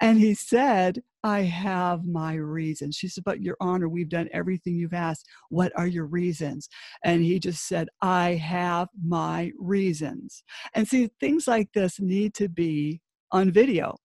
[0.00, 2.96] and he said I have my reasons.
[2.96, 5.26] She said, But Your Honor, we've done everything you've asked.
[5.50, 6.68] What are your reasons?
[7.04, 10.42] And he just said, I have my reasons.
[10.74, 13.96] And see, things like this need to be on video.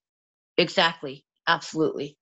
[0.58, 1.26] Exactly.
[1.48, 2.18] Absolutely.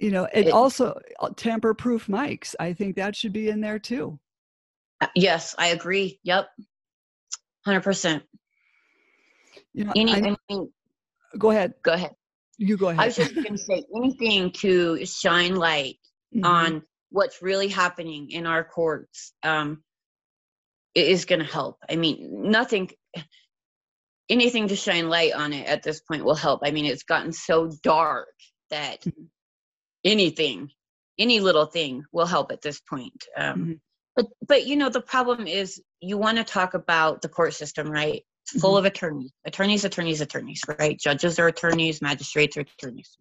[0.00, 2.56] You know, and it, also uh, tamper proof mics.
[2.58, 4.18] I think that should be in there too.
[5.00, 6.18] Uh, yes, I agree.
[6.24, 6.48] Yep.
[7.68, 8.22] 100%.
[9.74, 10.72] You know, I, I mean,
[11.38, 11.74] go ahead.
[11.82, 12.14] Go ahead.
[12.58, 13.00] You go ahead.
[13.00, 15.96] I was just going to say anything to shine light
[16.34, 16.44] mm-hmm.
[16.44, 19.82] on what's really happening in our courts um,
[20.94, 21.78] is going to help.
[21.88, 22.90] I mean, nothing,
[24.28, 26.60] anything to shine light on it at this point will help.
[26.64, 28.28] I mean, it's gotten so dark
[28.70, 29.24] that mm-hmm.
[30.04, 30.70] anything,
[31.18, 33.24] any little thing will help at this point.
[33.36, 33.72] Um, mm-hmm.
[34.14, 37.90] But, but you know, the problem is you want to talk about the court system,
[37.90, 38.22] right?
[38.46, 38.78] Full mm-hmm.
[38.78, 43.16] of attorneys attorneys attorneys attorneys right judges are attorneys magistrates are attorneys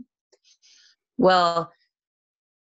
[1.18, 1.72] well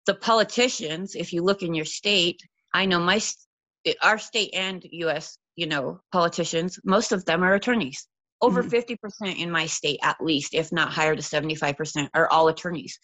[0.07, 2.41] the politicians if you look in your state
[2.75, 3.21] i know my
[4.03, 8.07] our state and us you know politicians most of them are attorneys
[8.43, 9.27] over mm-hmm.
[9.27, 12.99] 50% in my state at least if not higher to 75% are all attorneys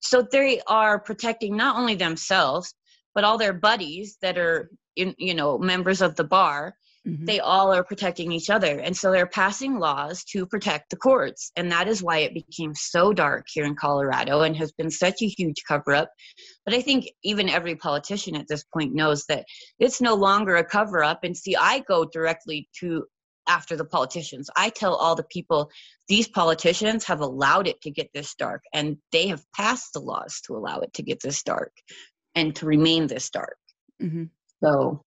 [0.00, 2.74] so they are protecting not only themselves
[3.14, 6.74] but all their buddies that are in you know members of the bar
[7.06, 7.24] Mm-hmm.
[7.24, 8.80] They all are protecting each other.
[8.80, 11.52] And so they're passing laws to protect the courts.
[11.54, 15.22] And that is why it became so dark here in Colorado and has been such
[15.22, 16.10] a huge cover up.
[16.64, 19.44] But I think even every politician at this point knows that
[19.78, 21.20] it's no longer a cover up.
[21.22, 23.04] And see, I go directly to
[23.48, 24.50] after the politicians.
[24.56, 25.70] I tell all the people
[26.08, 30.40] these politicians have allowed it to get this dark and they have passed the laws
[30.46, 31.72] to allow it to get this dark
[32.34, 33.56] and to remain this dark.
[34.02, 34.24] Mm-hmm.
[34.64, 35.04] So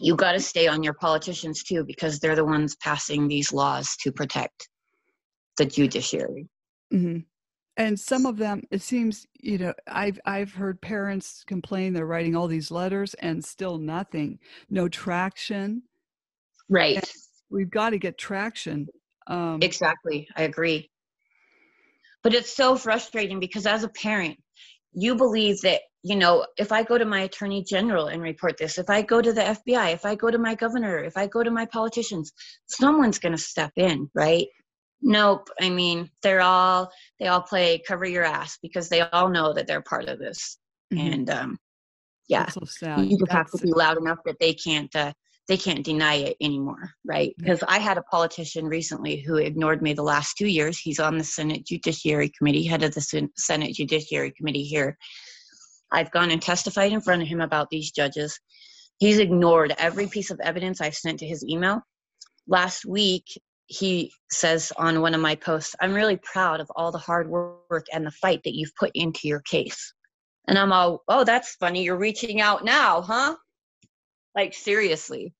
[0.00, 3.96] you got to stay on your politicians too because they're the ones passing these laws
[4.02, 4.68] to protect
[5.58, 6.48] the judiciary.
[6.92, 7.18] Mm-hmm.
[7.76, 12.34] and some of them it seems you know i've i've heard parents complain they're writing
[12.34, 15.82] all these letters and still nothing no traction.
[16.68, 16.96] Right.
[16.96, 17.06] And
[17.48, 18.88] we've got to get traction
[19.28, 20.90] um, exactly i agree.
[22.24, 24.36] But it's so frustrating because as a parent
[24.92, 28.78] you believe that you know, if I go to my attorney general and report this,
[28.78, 31.42] if I go to the FBI, if I go to my governor, if I go
[31.42, 32.32] to my politicians,
[32.66, 34.46] someone's going to step in, right?
[35.02, 35.48] Nope.
[35.60, 39.66] I mean, they're all they all play cover your ass because they all know that
[39.66, 40.58] they're part of this,
[40.92, 41.12] mm-hmm.
[41.12, 41.58] and um,
[42.28, 42.60] yeah, so
[42.98, 45.12] you just have to be loud enough that they can't uh,
[45.48, 47.34] they can't deny it anymore, right?
[47.38, 50.78] Because I had a politician recently who ignored me the last two years.
[50.78, 54.98] He's on the Senate Judiciary Committee, head of the Senate Judiciary Committee here
[55.92, 58.38] I've gone and testified in front of him about these judges.
[58.98, 61.80] He's ignored every piece of evidence I've sent to his email.
[62.46, 63.24] Last week,
[63.66, 67.86] he says on one of my posts, I'm really proud of all the hard work
[67.92, 69.94] and the fight that you've put into your case.
[70.48, 71.84] And I'm all, oh, that's funny.
[71.84, 73.36] You're reaching out now, huh?
[74.34, 75.32] Like, seriously.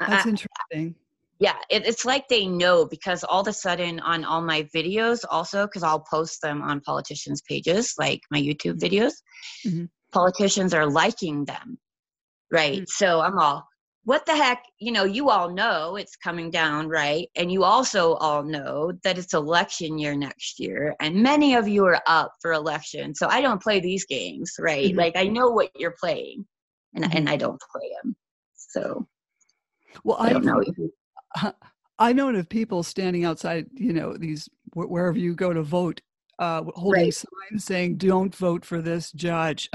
[0.00, 0.94] That's I, interesting
[1.38, 5.24] yeah it, it's like they know because all of a sudden on all my videos
[5.30, 9.12] also because i'll post them on politicians pages like my youtube videos
[9.66, 9.84] mm-hmm.
[10.12, 11.78] politicians are liking them
[12.52, 12.84] right mm-hmm.
[12.86, 13.66] so i'm all
[14.04, 18.14] what the heck you know you all know it's coming down right and you also
[18.14, 22.52] all know that it's election year next year and many of you are up for
[22.52, 24.98] election so i don't play these games right mm-hmm.
[24.98, 26.46] like i know what you're playing
[26.94, 27.28] and, and mm-hmm.
[27.28, 28.16] i don't play them
[28.54, 29.06] so
[30.04, 30.62] well i don't know
[31.98, 36.00] I know of people standing outside, you know, these wherever you go to vote,
[36.38, 37.14] uh, holding right.
[37.14, 39.68] signs saying "Don't vote for this judge."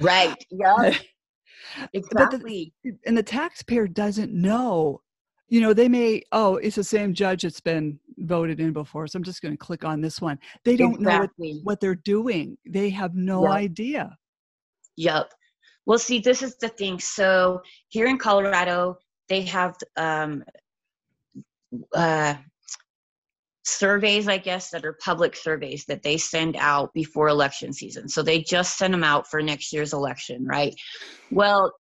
[0.00, 0.36] right.
[0.50, 0.94] Yeah.
[1.94, 2.74] exactly.
[2.84, 5.00] The, and the taxpayer doesn't know.
[5.48, 6.22] You know, they may.
[6.32, 9.58] Oh, it's the same judge that's been voted in before, so I'm just going to
[9.58, 10.38] click on this one.
[10.64, 11.52] They don't exactly.
[11.52, 12.58] know what, what, they're doing.
[12.68, 13.52] They have no yep.
[13.52, 14.18] idea.
[14.96, 15.32] Yep.
[15.86, 16.98] Well, see, this is the thing.
[16.98, 20.42] So here in Colorado, they have um,
[21.94, 22.34] uh,
[23.64, 28.08] surveys, I guess, that are public surveys that they send out before election season.
[28.08, 30.74] So they just send them out for next year's election, right?
[31.30, 31.72] Well,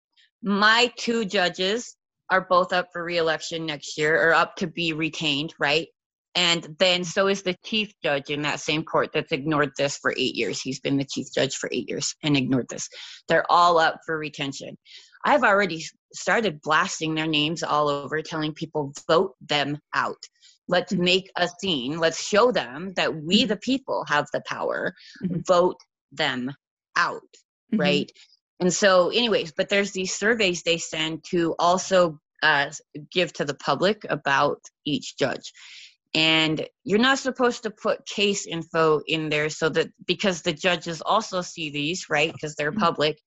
[0.43, 1.97] my two judges
[2.31, 5.89] are both up for reelection next year or up to be retained, right?
[6.35, 10.13] And then so is the chief judge in that same court that's ignored this for
[10.17, 10.61] eight years.
[10.61, 12.89] He's been the chief judge for eight years and ignored this.
[13.29, 14.77] They're all up for retention.
[15.25, 20.23] I've already started blasting their names all over, telling people vote them out.
[20.69, 21.05] Let's mm-hmm.
[21.05, 21.99] make a scene.
[21.99, 23.49] Let's show them that we, mm-hmm.
[23.49, 24.95] the people, have the power.
[25.23, 25.41] Mm-hmm.
[25.47, 25.77] Vote
[26.13, 26.53] them
[26.97, 27.23] out,
[27.73, 27.81] mm-hmm.
[27.81, 28.13] right?
[28.61, 32.71] And so, anyways, but there's these surveys they send to also uh,
[33.13, 35.53] give to the public about each judge
[36.15, 41.03] and you're not supposed to put case info in there so that because the judges
[41.03, 42.81] also see these right because they're mm-hmm.
[42.81, 43.19] public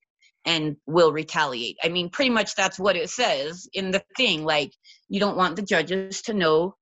[0.48, 1.76] and will retaliate.
[1.84, 4.72] I mean pretty much that's what it says in the thing like
[5.08, 6.74] you don't want the judges to know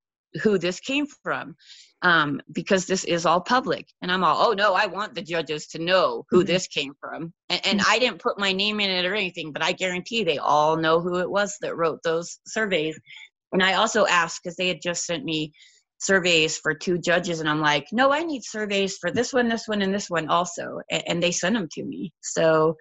[0.43, 1.57] who this came from
[2.03, 3.89] um, because this is all public.
[4.01, 6.47] And i'm all oh no i want the judges to know who mm-hmm.
[6.47, 7.33] this came from.
[7.49, 7.91] And, and mm-hmm.
[7.93, 11.01] i didn't put my name in it or anything but i guarantee they all know
[11.01, 12.99] who it was that wrote those surveys.
[13.53, 15.53] And i also asked because they had just sent me
[15.99, 19.67] surveys for two judges and i'm like no i need surveys for this one this
[19.67, 22.13] one and this one also and, and they send them to me.
[22.21, 22.77] So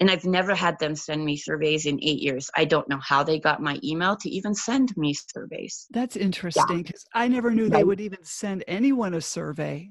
[0.00, 3.22] and i've never had them send me surveys in eight years i don't know how
[3.22, 7.22] they got my email to even send me surveys that's interesting because yeah.
[7.22, 7.72] i never knew right.
[7.72, 9.90] they would even send anyone a survey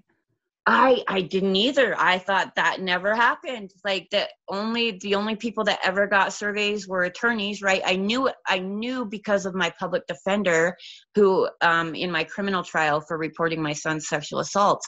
[0.69, 1.95] I I didn't either.
[1.97, 3.71] I thought that never happened.
[3.85, 7.81] Like that only the only people that ever got surveys were attorneys, right?
[7.85, 10.75] I knew I knew because of my public defender
[11.15, 14.81] who um in my criminal trial for reporting my son's sexual assault,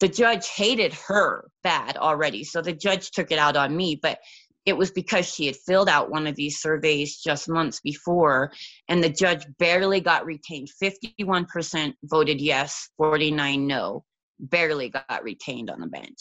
[0.00, 2.42] the judge hated her bad already.
[2.42, 4.18] So the judge took it out on me, but
[4.66, 8.52] it was because she had filled out one of these surveys just months before
[8.88, 14.04] and the judge barely got retained 51% voted yes 49 no
[14.40, 16.18] barely got retained on the bench.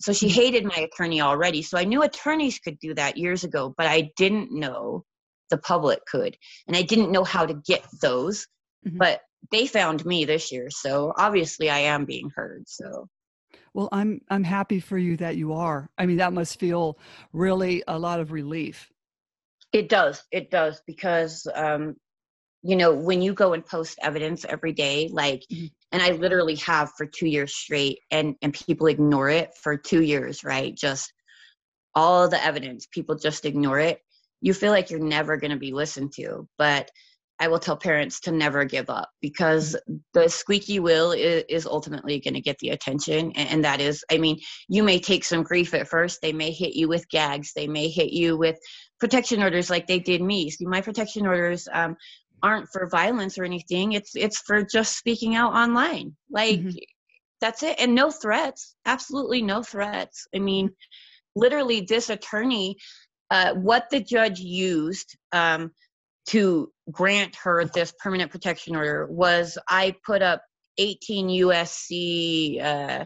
[0.00, 0.40] So she mm-hmm.
[0.40, 1.62] hated my attorney already.
[1.62, 5.04] So I knew attorneys could do that years ago, but I didn't know
[5.50, 6.36] the public could.
[6.66, 8.46] And I didn't know how to get those.
[8.86, 8.98] Mm-hmm.
[8.98, 10.68] But they found me this year.
[10.70, 12.64] So obviously I am being heard.
[12.66, 13.08] So
[13.74, 15.88] well, I'm I'm happy for you that you are.
[15.98, 16.98] I mean, that must feel
[17.32, 18.90] really a lot of relief.
[19.72, 20.22] It does.
[20.32, 21.96] It does because um
[22.62, 26.56] you know, when you go and post evidence every day, like mm-hmm and i literally
[26.56, 31.12] have for two years straight and and people ignore it for two years right just
[31.94, 34.00] all the evidence people just ignore it
[34.40, 36.90] you feel like you're never going to be listened to but
[37.40, 39.76] i will tell parents to never give up because
[40.14, 44.04] the squeaky wheel is, is ultimately going to get the attention and, and that is
[44.10, 47.52] i mean you may take some grief at first they may hit you with gags
[47.54, 48.56] they may hit you with
[49.00, 50.50] protection orders like they did me.
[50.50, 51.96] See my protection orders um,
[52.42, 56.14] aren't for violence or anything it's it's for just speaking out online.
[56.30, 56.76] Like mm-hmm.
[57.40, 60.28] that's it and no threats absolutely no threats.
[60.34, 60.70] I mean
[61.34, 62.76] literally this attorney
[63.30, 65.70] uh, what the judge used um,
[66.26, 70.42] to grant her this permanent protection order was i put up
[70.78, 73.04] 18 usc uh,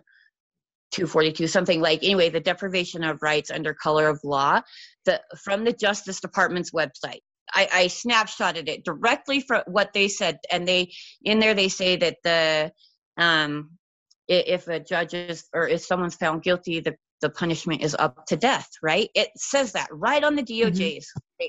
[0.92, 4.60] 242 something like anyway the deprivation of rights under color of law
[5.06, 7.20] the from the justice department's website
[7.52, 11.96] I, I snapshotted it directly from what they said, and they in there they say
[11.96, 12.72] that the
[13.16, 13.70] um,
[14.28, 18.36] if a judge is or if someone's found guilty, the the punishment is up to
[18.36, 18.68] death.
[18.82, 19.08] Right?
[19.14, 21.10] It says that right on the DOJ's.
[21.40, 21.46] Mm-hmm.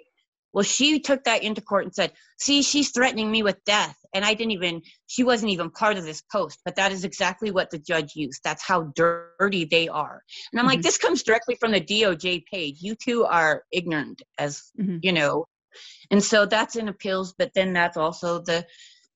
[0.55, 4.23] Well, she took that into court and said, "See, she's threatening me with death." And
[4.23, 7.69] I didn't even she wasn't even part of this post, but that is exactly what
[7.69, 8.39] the judge used.
[8.41, 10.21] That's how dirty they are.
[10.51, 10.75] And I'm mm-hmm.
[10.75, 12.77] like, this comes directly from the DOJ page.
[12.79, 14.99] You two are ignorant as, mm-hmm.
[15.01, 15.45] you know,
[16.09, 18.65] and so that's in appeals, but then that's also the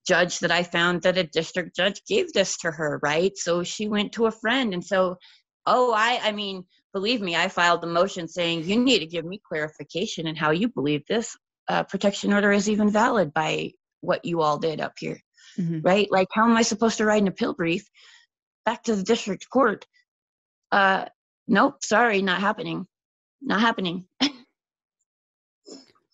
[0.06, 3.32] judge that I found that a district judge gave this to her, right?
[3.38, 5.18] So she went to a friend and so
[5.66, 9.26] oh, I I mean, believe me, I filed the motion saying you need to give
[9.26, 11.36] me clarification in how you believe this
[11.68, 13.72] uh, protection order is even valid by
[14.02, 15.20] what you all did up here.
[15.58, 15.82] Mm-hmm.
[15.82, 16.08] Right?
[16.12, 17.86] Like how am I supposed to write an appeal brief
[18.66, 19.86] back to the district court?
[20.72, 21.06] Uh
[21.48, 22.86] nope, sorry, not happening.
[23.42, 24.06] Not happening.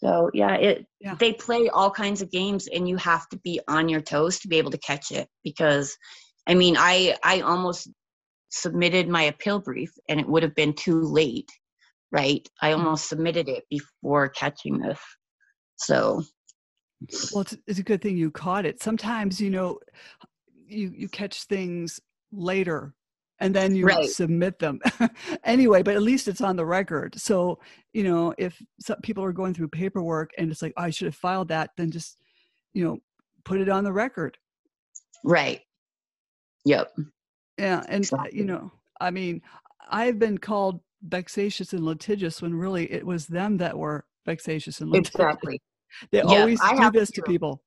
[0.06, 1.16] So yeah, it yeah.
[1.16, 4.48] they play all kinds of games and you have to be on your toes to
[4.48, 5.98] be able to catch it because
[6.48, 7.90] I mean, I I almost
[8.56, 11.50] submitted my appeal brief and it would have been too late,
[12.12, 12.48] right?
[12.62, 12.80] I mm-hmm.
[12.80, 15.00] almost submitted it before catching this.
[15.78, 16.24] So
[17.34, 18.82] well, it's, it's a good thing you caught it.
[18.82, 19.80] Sometimes, you know,
[20.68, 22.00] you you catch things
[22.32, 22.94] later
[23.40, 24.10] and then you right.
[24.10, 24.80] submit them
[25.44, 27.60] anyway but at least it's on the record so
[27.94, 31.06] you know if some people are going through paperwork and it's like oh, i should
[31.06, 32.18] have filed that then just
[32.74, 32.98] you know
[33.44, 34.38] put it on the record
[35.26, 35.62] Right.
[36.66, 36.96] Yep.
[37.58, 38.38] Yeah, and exactly.
[38.38, 39.42] you know, I mean,
[39.90, 44.90] I've been called vexatious and litigious when really it was them that were vexatious and
[44.90, 45.16] litigious.
[45.16, 45.62] Exactly.
[46.12, 47.64] They always do this to people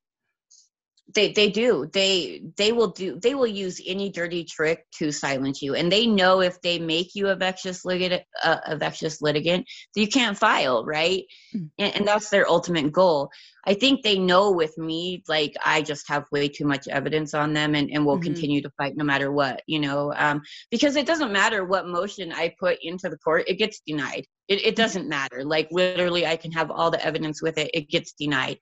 [1.15, 5.61] they they do they they will do they will use any dirty trick to silence
[5.61, 9.65] you and they know if they make you a vexatious litigant uh, a vexatious litigant
[9.95, 11.23] you can't file right
[11.55, 11.65] mm-hmm.
[11.79, 13.29] and, and, that's their ultimate goal
[13.65, 17.53] i think they know with me like i just have way too much evidence on
[17.53, 18.23] them and, and will mm-hmm.
[18.23, 20.41] continue to fight no matter what you know um,
[20.71, 24.65] because it doesn't matter what motion i put into the court it gets denied it,
[24.65, 25.45] it doesn't matter.
[25.45, 27.69] Like literally, I can have all the evidence with it.
[27.73, 28.57] It gets denied.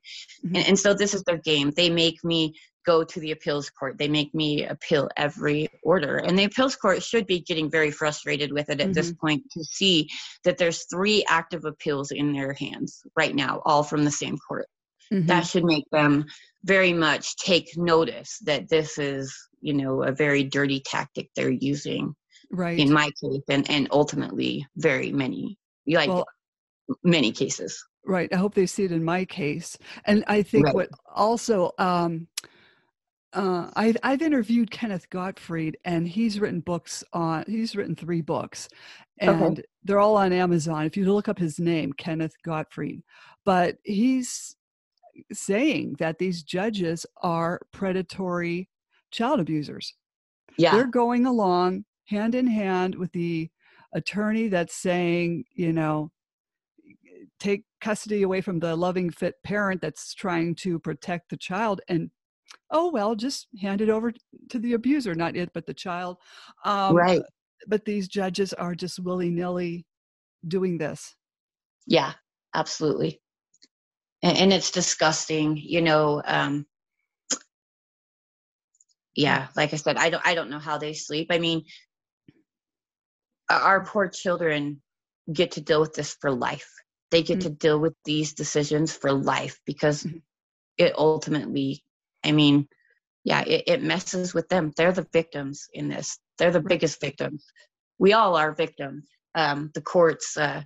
[0.46, 0.56] Mm-hmm.
[0.58, 1.72] And, and so this is their game.
[1.72, 2.54] They make me
[2.86, 3.98] go to the appeals court.
[3.98, 6.18] They make me appeal every order.
[6.18, 8.94] And the appeals court should be getting very frustrated with it at mm-hmm.
[8.94, 10.10] this point to see
[10.44, 14.68] that there's three active appeals in their hands right now, all from the same court.
[15.12, 15.28] Mm-hmm.
[15.28, 16.26] That should make them
[16.64, 22.14] very much take notice that this is, you know, a very dirty tactic they're using.
[22.52, 22.80] Right.
[22.80, 25.58] In my case, and, and ultimately very many
[25.96, 26.26] like well,
[27.04, 30.76] many cases right i hope they see it in my case and i think right.
[30.76, 32.28] what also um
[33.34, 37.44] uh, I've, I've interviewed Kenneth Gottfried, and he's written books on.
[37.46, 38.70] He's written three books,
[39.20, 39.64] and okay.
[39.84, 40.86] they're all on Amazon.
[40.86, 43.04] If you look up his name, Kenneth Gottfried,
[43.44, 44.56] but he's
[45.32, 48.70] saying that these judges are predatory
[49.12, 49.94] child abusers.
[50.58, 53.50] Yeah, they're going along hand in hand with the
[53.94, 56.12] attorney that's saying, you know,
[57.40, 62.10] take custody away from the loving fit parent that's trying to protect the child and
[62.72, 64.12] oh well just hand it over
[64.50, 65.14] to the abuser.
[65.14, 66.18] Not it but the child.
[66.66, 67.22] Um, right.
[67.68, 69.86] but these judges are just willy-nilly
[70.48, 71.16] doing this.
[71.86, 72.14] Yeah
[72.58, 73.22] absolutely
[74.24, 76.66] and, and it's disgusting you know um,
[79.16, 81.64] yeah like i said i don't i don't know how they sleep i mean
[83.50, 84.82] our poor children
[85.32, 86.70] get to deal with this for life.
[87.12, 87.50] They get mm-hmm.
[87.50, 90.18] to deal with these decisions for life because mm-hmm.
[90.78, 91.84] it ultimately,
[92.24, 92.68] I mean,
[93.24, 94.72] yeah, it, it, messes with them.
[94.76, 96.18] They're the victims in this.
[96.38, 97.46] They're the biggest victims.
[98.00, 99.08] We all are victims.
[99.36, 100.64] Um, the courts, uh,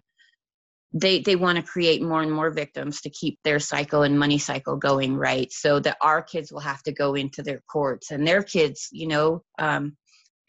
[0.94, 4.38] they they want to create more and more victims to keep their cycle and money
[4.38, 5.52] cycle going right?
[5.52, 9.08] So that our kids will have to go into their courts and their kids you
[9.08, 9.96] know um,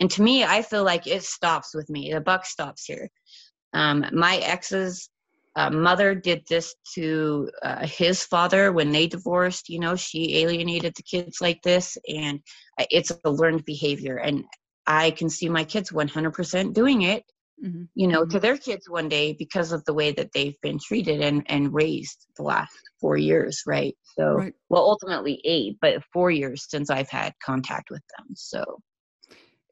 [0.01, 2.13] and to me i feel like it stops with me.
[2.13, 3.09] The buck stops here.
[3.73, 5.09] Um, my ex's
[5.55, 10.95] uh, mother did this to uh, his father when they divorced you know she alienated
[10.97, 12.41] the kids like this and
[12.91, 14.45] it's a learned behavior and
[14.87, 17.23] i can see my kids 100% doing it
[17.63, 17.85] mm-hmm.
[17.95, 18.39] you know to mm-hmm.
[18.39, 22.27] their kids one day because of the way that they've been treated and, and raised
[22.37, 24.55] the last four years right so right.
[24.69, 28.65] well ultimately eight but four years since i've had contact with them so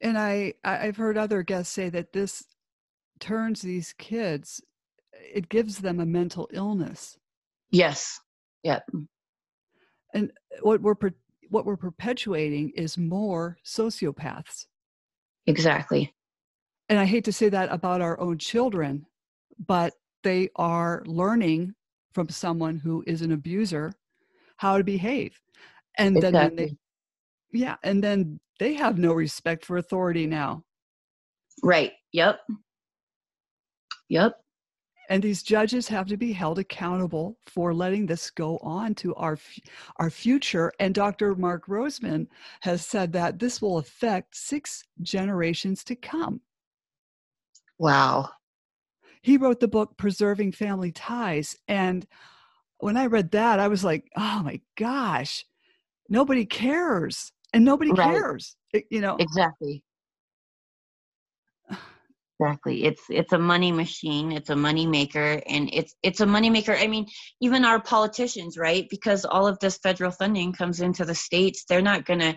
[0.00, 2.42] and I I've heard other guests say that this
[3.18, 4.60] turns these kids
[5.12, 7.18] it gives them a mental illness.
[7.70, 8.18] Yes.
[8.62, 8.80] Yeah.
[10.14, 10.32] And
[10.62, 10.94] what we're
[11.48, 14.66] what we're perpetuating is more sociopaths.
[15.46, 16.14] Exactly.
[16.90, 19.06] And I hate to say that about our own children,
[19.64, 21.74] but they are learning
[22.12, 23.92] from someone who is an abuser
[24.56, 25.40] how to behave.
[25.96, 26.32] And exactly.
[26.38, 26.76] then they
[27.52, 30.64] yeah, and then they have no respect for authority now.
[31.62, 31.92] Right.
[32.12, 32.40] Yep.
[34.08, 34.34] Yep.
[35.08, 39.38] And these judges have to be held accountable for letting this go on to our
[39.96, 40.72] our future.
[40.80, 41.34] And Dr.
[41.34, 42.26] Mark Roseman
[42.62, 46.40] has said that this will affect six generations to come.
[47.80, 48.28] Wow.
[49.22, 51.56] He wrote the book Preserving Family Ties.
[51.66, 52.06] And
[52.78, 55.44] when I read that, I was like, oh my gosh,
[56.08, 58.10] nobody cares and nobody right.
[58.10, 58.56] cares
[58.90, 59.82] you know exactly
[62.40, 66.50] exactly it's it's a money machine it's a money maker and it's it's a money
[66.50, 67.06] maker i mean
[67.40, 71.80] even our politicians right because all of this federal funding comes into the states they're
[71.80, 72.34] not going to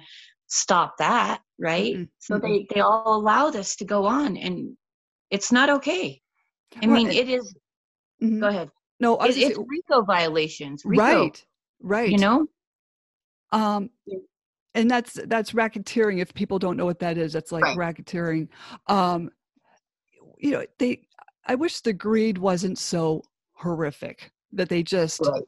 [0.47, 2.03] stop that right mm-hmm.
[2.19, 4.75] so they they all allow this to go on and
[5.33, 6.21] it's not okay
[6.81, 7.53] i mean it is,
[8.21, 8.39] mm-hmm.
[8.39, 8.69] go ahead
[8.99, 11.45] no it, it's rico violations RICO, right
[11.81, 12.47] right you know
[13.51, 13.89] um
[14.75, 17.77] and that's that's racketeering if people don't know what that is that's like right.
[17.77, 18.47] racketeering
[18.87, 19.29] um
[20.37, 21.01] you know they
[21.47, 23.21] i wish the greed wasn't so
[23.53, 25.41] horrific that they just right.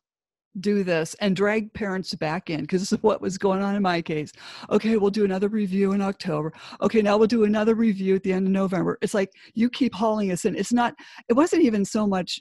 [0.59, 3.81] Do this and drag parents back in because this is what was going on in
[3.81, 4.31] my case.
[4.69, 6.53] Okay we'll do another review in october.
[6.81, 8.97] Okay now we'll do another review at the end of november.
[9.01, 10.55] It's like you keep hauling us in.
[10.55, 10.95] It's not
[11.29, 12.39] it wasn't even so much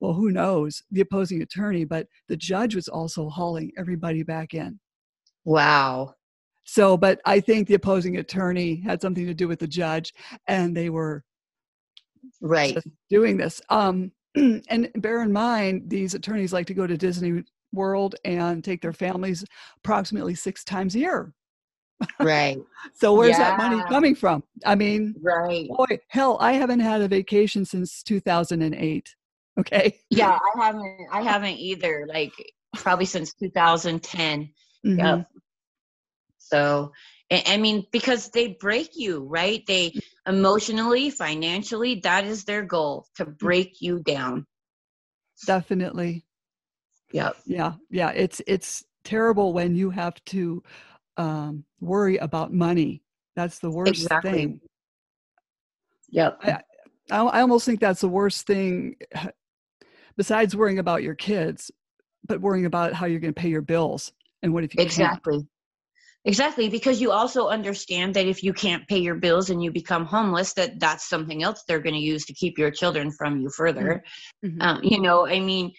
[0.00, 4.78] well who knows the opposing attorney but the judge was also hauling everybody back in.
[5.44, 6.14] Wow.
[6.70, 10.12] So, but I think the opposing attorney had something to do with the judge,
[10.46, 11.24] and they were
[12.42, 12.76] right.
[13.08, 13.62] doing this.
[13.70, 14.12] Um,
[14.68, 18.92] and bear in mind, these attorneys like to go to Disney World and take their
[18.92, 19.44] families
[19.78, 21.34] approximately six times a year.
[22.20, 22.58] Right.
[22.94, 23.56] so where's yeah.
[23.56, 24.42] that money coming from?
[24.64, 25.68] I mean, right.
[25.68, 29.14] Boy, hell, I haven't had a vacation since 2008.
[29.58, 29.98] Okay.
[30.10, 30.96] Yeah, I haven't.
[31.12, 32.06] I haven't either.
[32.08, 32.32] Like
[32.74, 34.50] probably since 2010.
[34.86, 34.98] Mm-hmm.
[34.98, 35.28] Yep.
[36.38, 36.92] So,
[37.30, 39.62] I mean, because they break you, right?
[39.66, 39.92] They
[40.28, 43.38] emotionally, financially, that is their goal to mm.
[43.38, 44.46] break you down.
[45.46, 46.24] Definitely.
[47.12, 47.36] Yep.
[47.46, 47.72] Yeah.
[47.90, 48.10] Yeah.
[48.10, 50.62] It's it's terrible when you have to
[51.16, 53.02] um, worry about money.
[53.34, 54.32] That's the worst exactly.
[54.32, 54.60] thing.
[56.10, 56.38] Yep.
[56.44, 56.60] I,
[57.10, 58.96] I almost think that's the worst thing,
[60.16, 61.70] besides worrying about your kids,
[62.26, 64.12] but worrying about how you're going to pay your bills
[64.42, 65.38] and what if you exactly.
[65.38, 65.46] Can't.
[66.24, 70.04] Exactly, because you also understand that if you can't pay your bills and you become
[70.04, 73.50] homeless, that that's something else they're going to use to keep your children from you
[73.50, 74.02] further.
[74.44, 74.60] Mm-hmm.
[74.60, 75.72] Um, you know, I mean,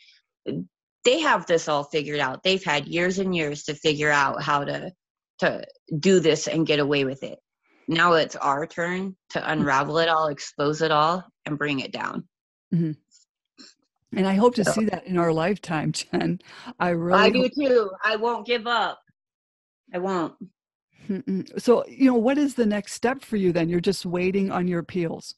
[1.04, 2.44] they have this all figured out.
[2.44, 4.92] They've had years and years to figure out how to
[5.40, 5.64] to
[5.98, 7.40] do this and get away with it.
[7.88, 9.52] Now it's our turn to mm-hmm.
[9.52, 12.28] unravel it all, expose it all, and bring it down.
[12.74, 12.92] Mm-hmm.
[14.16, 14.72] And I hope to so.
[14.72, 16.40] see that in our lifetime, Jen.
[16.80, 17.92] I really I do hope- too.
[18.04, 19.00] I won't give up.
[19.94, 20.36] I won't.
[21.58, 23.70] So, you know, what is the next step for you then?
[23.70, 25.36] You're just waiting on your appeals.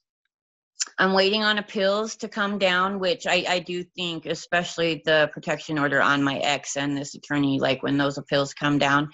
[0.98, 5.78] I'm waiting on appeals to come down, which I, I do think, especially the protection
[5.78, 9.10] order on my ex and this attorney, like when those appeals come down,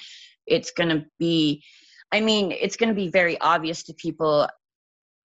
[0.48, 1.62] it's going to be,
[2.12, 4.48] I mean, it's going to be very obvious to people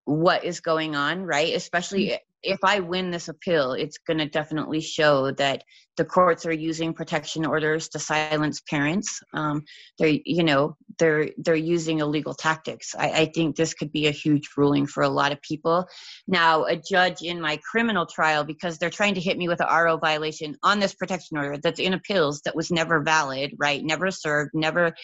[0.04, 1.54] what is going on, right?
[1.54, 5.62] Especially mm-hmm if I win this appeal, it's going to definitely show that
[5.96, 9.20] the courts are using protection orders to silence parents.
[9.34, 9.62] Um,
[9.98, 12.94] they're, you know, they're they're using illegal tactics.
[12.98, 15.86] I, I, think this could be a huge ruling for a lot of people.
[16.26, 19.68] Now, a judge in my criminal trial, because they're trying to hit me with an
[19.68, 23.84] RO violation on this protection order that's in appeals that was never valid, right?
[23.84, 24.94] Never served, never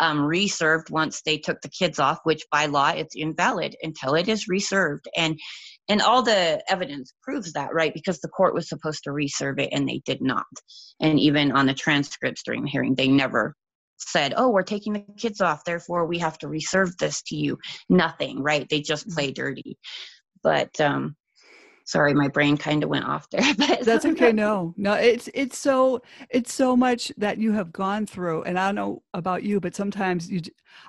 [0.00, 4.28] um, reserved once they took the kids off, which by law it's invalid until it
[4.28, 5.08] is reserved.
[5.16, 5.38] And
[5.88, 7.92] and all the evidence proves that right?
[7.92, 10.46] Because the court was supposed to reserve it and they did not.
[11.00, 13.54] And even on the transcripts during the hearing they never
[13.98, 17.58] said oh we're taking the kids off therefore we have to reserve this to you.
[17.88, 18.66] Nothing right?
[18.68, 19.42] They just play mm-hmm.
[19.42, 19.78] dirty.
[20.42, 21.16] But um
[21.86, 25.58] sorry my brain kind of went off there but that's okay no no it's it's
[25.58, 29.60] so it's so much that you have gone through and i don't know about you
[29.60, 30.40] but sometimes you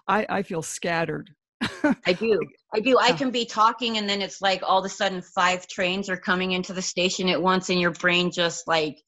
[0.08, 1.32] i i feel scattered
[1.62, 2.40] I do.
[2.74, 2.98] I do.
[3.00, 6.18] I can be talking and then it's like all of a sudden five trains are
[6.18, 9.02] coming into the station at once and your brain just like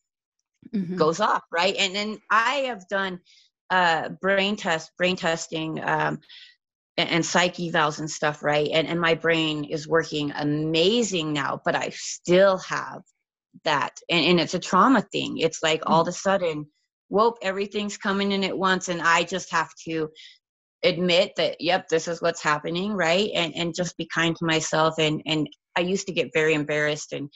[0.73, 0.95] mm-hmm.
[0.95, 1.75] goes off, right?
[1.77, 3.19] And then I have done
[3.69, 6.19] uh brain test, brain testing, um
[6.97, 8.69] and, and psych evals and stuff, right?
[8.71, 13.01] And and my brain is working amazing now, but I still have
[13.65, 13.97] that.
[14.09, 15.37] And and it's a trauma thing.
[15.37, 16.67] It's like all of a sudden
[17.09, 20.09] whoop everything's coming in at once and i just have to
[20.83, 23.29] admit that yep this is what's happening right?
[23.33, 27.13] And and just be kind to myself and and i used to get very embarrassed
[27.13, 27.29] and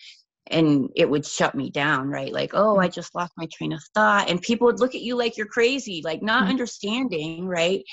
[0.48, 2.32] and it would shut me down right?
[2.32, 4.30] Like oh i just lost my train of thought.
[4.30, 6.52] And people would look at you like you're crazy like not mm-hmm.
[6.52, 7.84] understanding right?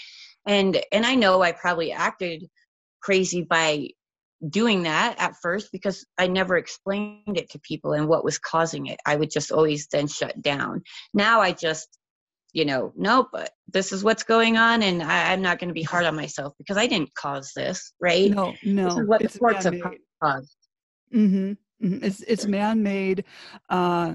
[0.46, 2.46] And and i know i probably acted
[3.00, 3.88] crazy by
[4.48, 8.86] doing that at first because i never explained it to people and what was causing
[8.86, 9.00] it.
[9.06, 10.82] I would just always then shut down.
[11.14, 11.88] Now i just
[12.52, 15.74] you know, no, but this is what's going on, and I, am not going to
[15.74, 18.30] be hard on myself because I didn't cause this, right?
[18.30, 18.84] No, no.
[18.84, 19.80] This is what it's the courts have
[20.22, 20.56] caused.
[21.14, 22.04] Mm-hmm, mm-hmm.
[22.04, 23.24] It's it's man-made
[23.68, 24.14] uh,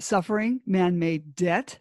[0.00, 1.78] suffering, man-made debt.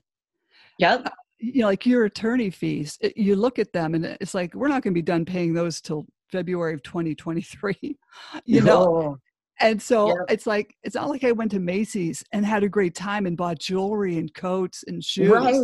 [0.79, 1.03] Yep.
[1.05, 1.09] Uh,
[1.39, 2.97] you know, like your attorney fees.
[3.01, 5.53] It, you look at them, and it's like we're not going to be done paying
[5.53, 7.97] those till February of 2023.
[8.45, 9.17] You know,
[9.61, 10.15] and so yeah.
[10.29, 13.37] it's like it's not like I went to Macy's and had a great time and
[13.37, 15.29] bought jewelry and coats and shoes.
[15.29, 15.55] Right.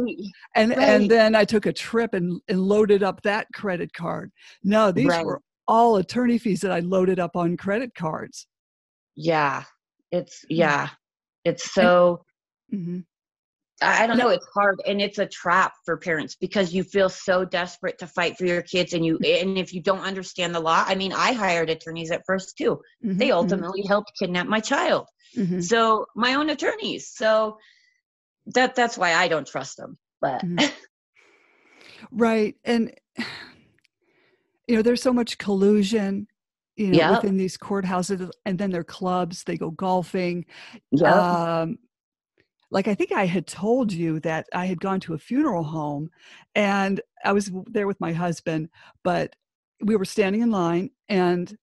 [0.56, 0.80] And right.
[0.80, 4.32] and then I took a trip and, and loaded up that credit card.
[4.64, 5.26] No, these right.
[5.26, 8.48] were all attorney fees that I loaded up on credit cards.
[9.16, 9.64] Yeah.
[10.12, 10.89] It's yeah.
[11.43, 12.24] It's so
[12.74, 13.00] mm-hmm.
[13.82, 14.30] I don't know.
[14.30, 18.38] It's hard, and it's a trap for parents because you feel so desperate to fight
[18.38, 21.34] for your kids, and you and if you don't understand the law, I mean, I
[21.34, 22.82] hired attorneys at first too.
[23.05, 23.38] Mm-hmm, they mm-hmm.
[23.38, 23.89] ultimately mm-hmm.
[23.89, 25.59] helped kidnap my child, mm-hmm.
[25.59, 27.09] so my own attorneys.
[27.09, 27.57] So
[28.47, 29.97] that that's why I don't trust them.
[30.21, 30.65] But mm-hmm.
[32.11, 32.93] right, and
[34.67, 36.28] you know, there's so much collusion
[36.78, 37.23] you know, yep.
[37.23, 39.43] within these courthouses, and then their clubs.
[39.43, 40.45] They go golfing.
[40.91, 41.61] Yeah.
[41.61, 41.80] Um,
[42.72, 46.09] like I think I had told you that I had gone to a funeral home
[46.55, 48.70] and I was there with my husband,
[49.03, 49.36] but
[49.82, 51.55] we were standing in line and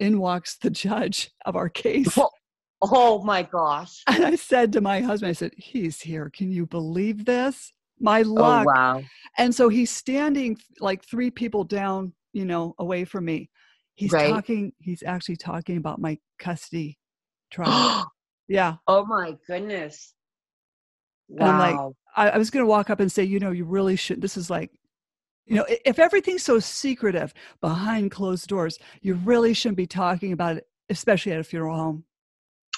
[0.00, 2.18] in walks the judge of our case.
[2.18, 2.30] Oh,
[2.82, 4.02] oh my gosh.
[4.08, 6.30] And I said to my husband, I said, He's here.
[6.30, 7.72] Can you believe this?
[8.00, 8.66] My oh, luck.
[8.66, 9.02] Oh wow.
[9.38, 13.50] And so he's standing like three people down, you know, away from me.
[13.94, 14.30] He's Right.
[14.30, 16.98] talking, he's actually talking about my custody
[17.52, 18.10] trial.
[18.48, 18.76] yeah.
[18.88, 20.14] oh my goodness.
[21.38, 21.94] And I'm like, Wow.
[22.16, 24.20] I, I was going to walk up and say, you know, you really should.
[24.20, 24.70] This is like,
[25.46, 30.56] you know, if everything's so secretive behind closed doors, you really shouldn't be talking about
[30.58, 32.04] it, especially at a funeral home.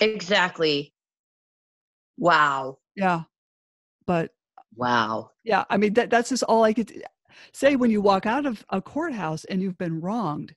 [0.01, 0.93] exactly.
[2.17, 2.79] Wow.
[2.97, 3.25] Yeah.
[4.07, 4.35] But
[4.77, 5.33] Wow.
[5.45, 6.93] yeah, I mean, that, that's just all I could
[7.53, 10.55] say when you walk out of a courthouse and you've been wronged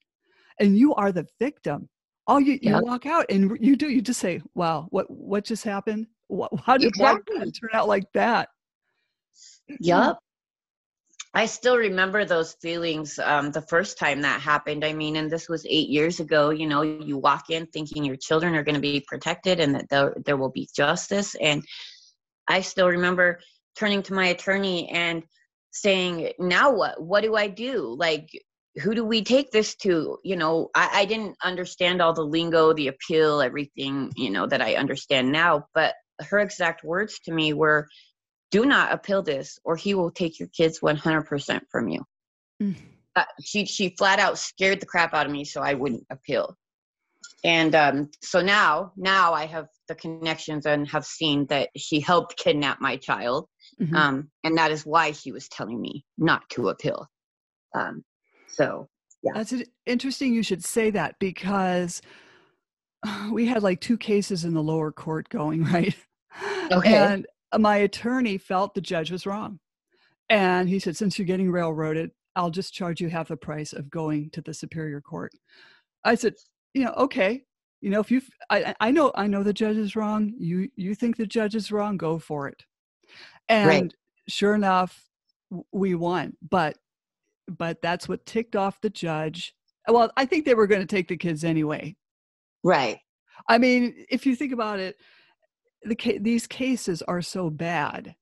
[0.60, 1.90] and you are the victim.
[2.28, 5.64] All you, you walk out and you do, you just say, wow, what, what just
[5.64, 6.08] happened?
[6.28, 7.52] What, how did Exactly.
[7.52, 8.50] turn out like that?
[9.80, 10.18] Yep.
[11.34, 14.86] I still remember those feelings um, the first time that happened.
[14.86, 16.50] I mean, and this was eight years ago.
[16.50, 19.90] You know, you walk in thinking your children are going to be protected and that
[19.90, 21.36] there, there will be justice.
[21.36, 21.62] And
[22.48, 23.40] I still remember
[23.78, 25.24] turning to my attorney and
[25.72, 27.02] saying, Now what?
[27.02, 27.94] What do I do?
[28.00, 28.30] Like,
[28.82, 30.18] who do we take this to?
[30.24, 34.62] You know, I, I didn't understand all the lingo, the appeal, everything, you know, that
[34.62, 35.66] I understand now.
[35.74, 37.88] But her exact words to me were,
[38.52, 42.04] do not appeal this or he will take your kids 100% from you
[42.62, 42.74] Mm.
[43.18, 46.56] uh, she she flat out scared the crap out of me so i wouldn't appeal
[47.44, 52.38] and um, so now now i have the connections and have seen that she helped
[52.38, 53.50] kidnap my child
[53.82, 53.94] Mhm.
[53.94, 57.08] um, and that is why she was telling me not to appeal
[57.76, 58.02] um,
[58.48, 58.88] so
[59.22, 59.32] yeah.
[59.34, 59.54] That's
[59.86, 62.02] interesting you should say that because
[63.32, 65.96] we had like two cases in the lower court going, right?
[66.72, 66.96] Okay.
[66.96, 67.28] And
[67.58, 69.60] my attorney felt the judge was wrong.
[70.30, 73.90] And he said, since you're getting railroaded, I'll just charge you half the price of
[73.90, 75.32] going to the superior court.
[76.04, 76.34] I said,
[76.74, 77.44] you know, okay.
[77.82, 80.34] You know, if you, I, I know, I know the judge is wrong.
[80.38, 82.64] You, you think the judge is wrong, go for it.
[83.48, 83.94] And Right.
[84.28, 85.08] sure enough,
[85.72, 86.36] we won.
[86.50, 86.78] But,
[87.48, 89.54] but that's what ticked off the judge.
[89.88, 91.96] Well, I think they were going to take the kids anyway.
[92.66, 93.00] Right
[93.48, 94.98] I mean, if you think about it,
[95.84, 98.16] the ca- these cases are so bad,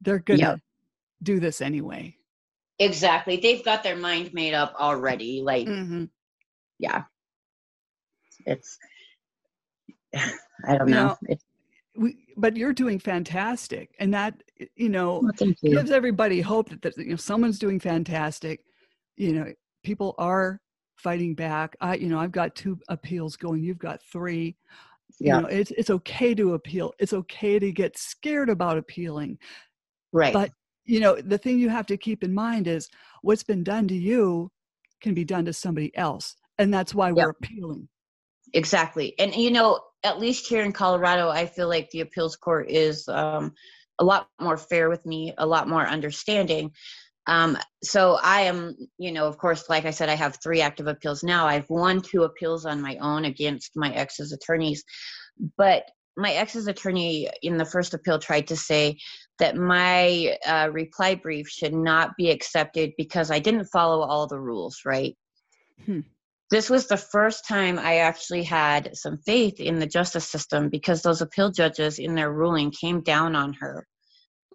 [0.00, 0.60] they're going to Yep.
[1.22, 2.16] do this anyway.
[2.78, 6.04] exactly they've got their mind made up already like Mm-hmm.
[6.78, 7.04] yeah
[8.46, 8.78] it's
[10.14, 11.44] i don't know, know, it's
[11.96, 14.42] We, but you're doing fantastic, and that
[14.76, 18.60] you know well, you gives everybody hope that, that you know someone's doing fantastic.
[19.16, 19.52] You know,
[19.84, 20.60] people are
[21.02, 21.76] fighting back.
[21.80, 23.62] I, you know, I've got two appeals going.
[23.62, 24.56] You've got three.
[25.20, 25.36] Yeah.
[25.36, 26.92] You know, it's it's okay to appeal.
[26.98, 29.38] It's okay to get scared about appealing.
[30.12, 30.50] right But
[30.84, 32.88] you know, the thing you have to keep in mind is
[33.22, 34.50] what's been done to you
[35.00, 37.88] can be done to somebody else, and that's why we're appealing.
[38.54, 42.70] exactly and you know at least here in colorado i feel like the appeals court
[42.70, 43.52] is um,
[43.98, 46.70] a lot more fair with me a lot more understanding
[47.26, 50.86] um, so i am you know of course like i said i have three active
[50.86, 54.84] appeals now i've won two appeals on my own against my ex's attorneys
[55.56, 55.84] but
[56.16, 58.96] my ex's attorney in the first appeal tried to say
[59.38, 64.40] that my uh, reply brief should not be accepted because i didn't follow all the
[64.40, 65.16] rules right
[65.86, 66.00] Hmm.
[66.50, 71.02] this was the first time I actually had some faith in the justice system because
[71.02, 73.86] those appeal judges in their ruling came down on her.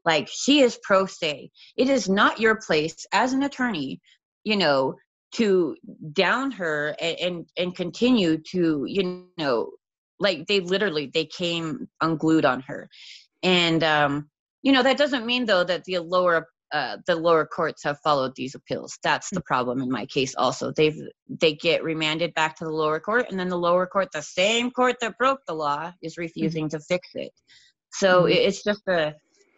[0.07, 1.51] Like, she is pro se.
[1.75, 3.99] It is not your place as an attorney,
[4.45, 4.95] you know,
[5.33, 5.75] to
[6.13, 9.71] down her and, and, and continue to, you know,
[10.19, 12.89] like they literally they came unglued on her.
[13.43, 14.29] And um,
[14.61, 18.33] you know, that doesn't mean though that the lower uh, the lower courts have followed
[18.35, 18.97] these appeals.
[19.03, 20.33] That's the problem in my case.
[20.35, 24.09] Also, they've they get remanded back to the lower court, and then the lower court,
[24.13, 27.33] the same court that broke the law, is refusing to fix it.
[27.91, 28.35] So Mhm.
[28.47, 29.15] it's just a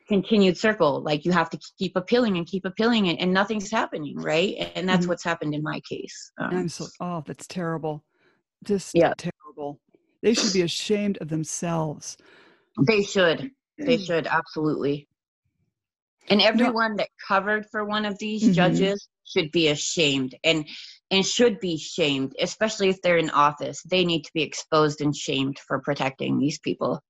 [0.10, 1.01] continued circle.
[1.01, 4.55] Like you have to keep appealing and keep appealing, and, and nothing's happening, right?
[4.76, 5.10] And that's Mhm.
[5.10, 6.32] what's happened in my case.
[6.38, 8.03] Um, I'm so oh, that's terrible.
[8.64, 9.14] Just Yeah.
[9.18, 9.80] terrible.
[10.22, 12.18] They should be ashamed of themselves.
[12.88, 13.51] they should.
[13.78, 15.07] They should absolutely.
[16.30, 18.53] And everyone that covered for one of these Mhm.
[18.53, 20.68] judges should be ashamed and
[21.12, 23.82] and should be shamed, especially if they're in office.
[23.84, 27.01] They need to be exposed and shamed for protecting these people.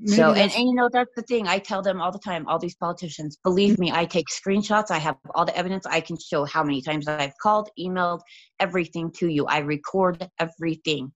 [0.00, 1.48] Maybe so and, and you know that's the thing.
[1.48, 4.98] I tell them all the time, all these politicians, believe me, I take screenshots, I
[4.98, 8.20] have all the evidence, I can show how many times I've called, emailed,
[8.60, 9.46] everything to you.
[9.46, 11.12] I record everything.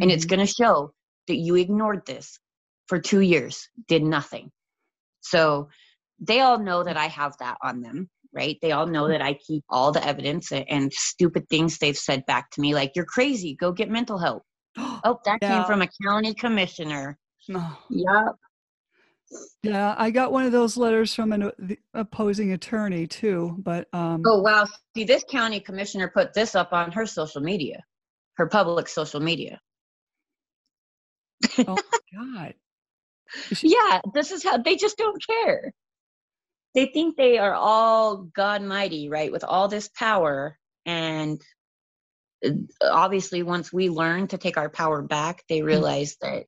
[0.00, 0.30] And it's Mhm.
[0.30, 0.92] gonna show
[1.28, 2.38] that you ignored this
[2.88, 4.50] for two years, did nothing.
[5.20, 5.68] So
[6.18, 8.58] they all know that I have that on them, right?
[8.62, 12.50] They all know that I keep all the evidence and stupid things they've said back
[12.52, 14.42] to me, like, you're crazy, go get mental help.
[14.76, 15.48] oh, that yeah.
[15.48, 17.16] came from a county commissioner.
[17.52, 17.78] Oh.
[17.90, 18.36] Yep.
[19.62, 21.50] Yeah, I got one of those letters from an
[21.92, 26.92] opposing attorney too, but um Oh wow, see this county commissioner put this up on
[26.92, 27.82] her social media.
[28.36, 29.60] Her public social media.
[31.58, 31.76] oh
[32.12, 32.54] my god.
[33.62, 35.72] yeah, this is how they just don't care.
[36.74, 40.58] They think they are all God mighty, right, with all this power.
[40.84, 41.40] And
[42.44, 42.50] uh,
[42.82, 45.66] obviously, once we learn to take our power back, they mm-hmm.
[45.66, 46.44] realize that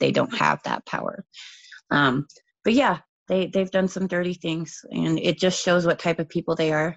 [0.00, 1.24] they don't have that power.
[1.90, 2.26] Um,
[2.64, 2.98] but yeah,
[3.28, 6.72] they they've done some dirty things, and it just shows what type of people they
[6.72, 6.96] are,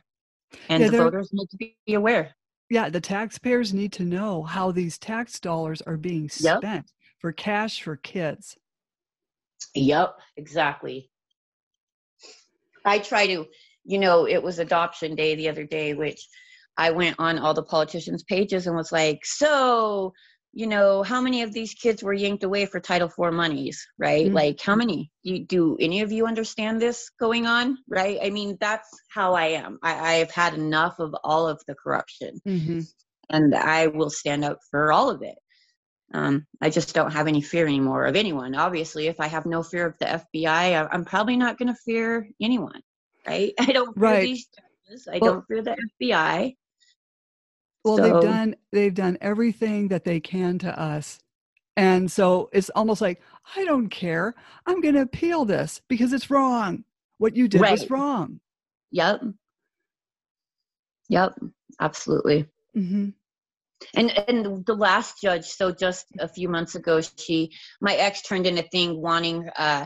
[0.69, 2.35] and yeah, the voters need to be aware.
[2.69, 6.85] Yeah, the taxpayers need to know how these tax dollars are being spent yep.
[7.19, 8.57] for cash for kids.
[9.73, 11.09] Yep, exactly.
[12.85, 13.45] I try to,
[13.85, 16.25] you know, it was adoption day the other day, which
[16.77, 20.13] I went on all the politicians' pages and was like, so,
[20.59, 24.25] you know, how many of these kids were yanked away for Title IV monies, right?
[24.25, 24.35] Mm-hmm.
[24.35, 25.09] Like, how many?
[25.23, 28.19] Do, do any of you understand this going on, right?
[28.21, 29.79] I mean, that's how I am.
[29.81, 32.81] I, I've had enough of all of the corruption, mm-hmm.
[33.29, 35.37] and I will stand up for all of it.
[36.13, 38.53] Um, I just don't have any fear anymore of anyone.
[38.53, 42.27] Obviously, if I have no fear of the FBI, I'm probably not going to fear
[42.41, 42.81] anyone,
[43.25, 43.53] right?
[43.59, 44.23] I don't fear right.
[44.23, 44.49] these
[44.89, 45.07] judges.
[45.07, 46.57] I well, don't fear the FBI.
[47.89, 51.19] Well, so, they've done they've done everything that they can to us,
[51.75, 53.21] and so it's almost like
[53.55, 54.35] I don't care.
[54.65, 56.83] I'm going to appeal this because it's wrong.
[57.17, 57.71] What you did right.
[57.71, 58.39] was wrong.
[58.91, 59.21] Yep.
[61.09, 61.39] Yep.
[61.79, 62.45] Absolutely.
[62.75, 63.09] Mm-hmm
[63.95, 68.45] and and the last judge so just a few months ago she my ex turned
[68.45, 69.85] in a thing wanting uh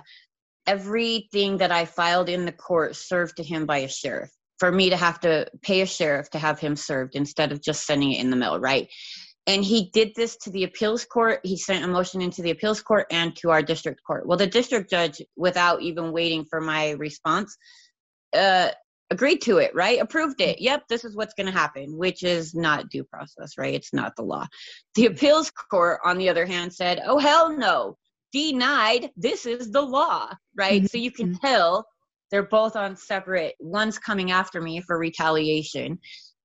[0.66, 4.90] everything that i filed in the court served to him by a sheriff for me
[4.90, 8.22] to have to pay a sheriff to have him served instead of just sending it
[8.22, 8.90] in the mail right
[9.46, 12.82] and he did this to the appeals court he sent a motion into the appeals
[12.82, 16.92] court and to our district court well the district judge without even waiting for my
[16.92, 17.58] response
[18.34, 18.70] uh,
[19.14, 20.02] agreed to it, right?
[20.02, 20.60] Approved it.
[20.60, 23.74] Yep, this is what's going to happen, which is not due process, right?
[23.74, 24.48] It's not the law.
[24.96, 27.98] The appeals court, on the other hand, said, oh, hell no,
[28.34, 29.12] denied.
[29.16, 30.82] This is the law, right?
[30.82, 30.88] Mm-hmm.
[30.88, 31.46] So you can mm-hmm.
[31.46, 31.86] tell
[32.34, 36.00] they're both on separate, one's coming after me for retaliation.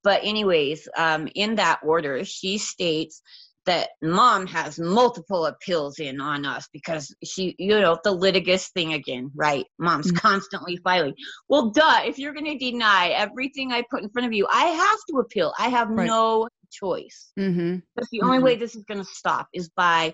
[0.05, 3.23] But, anyways, um, in that order, she states
[3.65, 8.93] that mom has multiple appeals in on us because she, you know, the litigious thing
[8.93, 9.65] again, right?
[9.79, 10.19] Mom's mm-hmm.
[10.19, 11.15] constantly filing.
[11.49, 14.67] Well, duh, if you're going to deny everything I put in front of you, I
[14.67, 15.55] have to appeal.
[15.59, 16.07] I have right.
[16.07, 17.33] no choice.
[17.39, 17.77] Mm-hmm.
[17.97, 18.27] That's the mm-hmm.
[18.27, 20.13] only way this is going to stop is by,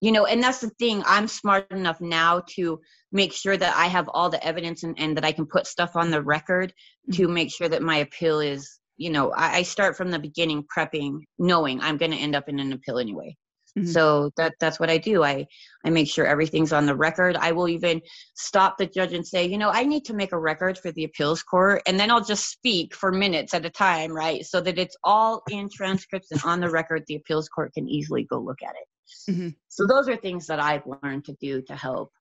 [0.00, 1.02] you know, and that's the thing.
[1.06, 2.80] I'm smart enough now to
[3.12, 5.96] make sure that I have all the evidence and, and that I can put stuff
[5.96, 6.72] on the record
[7.12, 7.34] to mm-hmm.
[7.34, 11.20] make sure that my appeal is you know I, I start from the beginning prepping
[11.38, 13.34] knowing i'm going to end up in an appeal anyway
[13.76, 13.88] mm-hmm.
[13.88, 15.46] so that that's what i do i
[15.84, 18.00] i make sure everything's on the record i will even
[18.34, 21.04] stop the judge and say you know i need to make a record for the
[21.04, 24.78] appeals court and then i'll just speak for minutes at a time right so that
[24.78, 28.62] it's all in transcripts and on the record the appeals court can easily go look
[28.62, 28.86] at it
[29.28, 29.48] mm-hmm.
[29.68, 32.12] so those are things that i've learned to do to help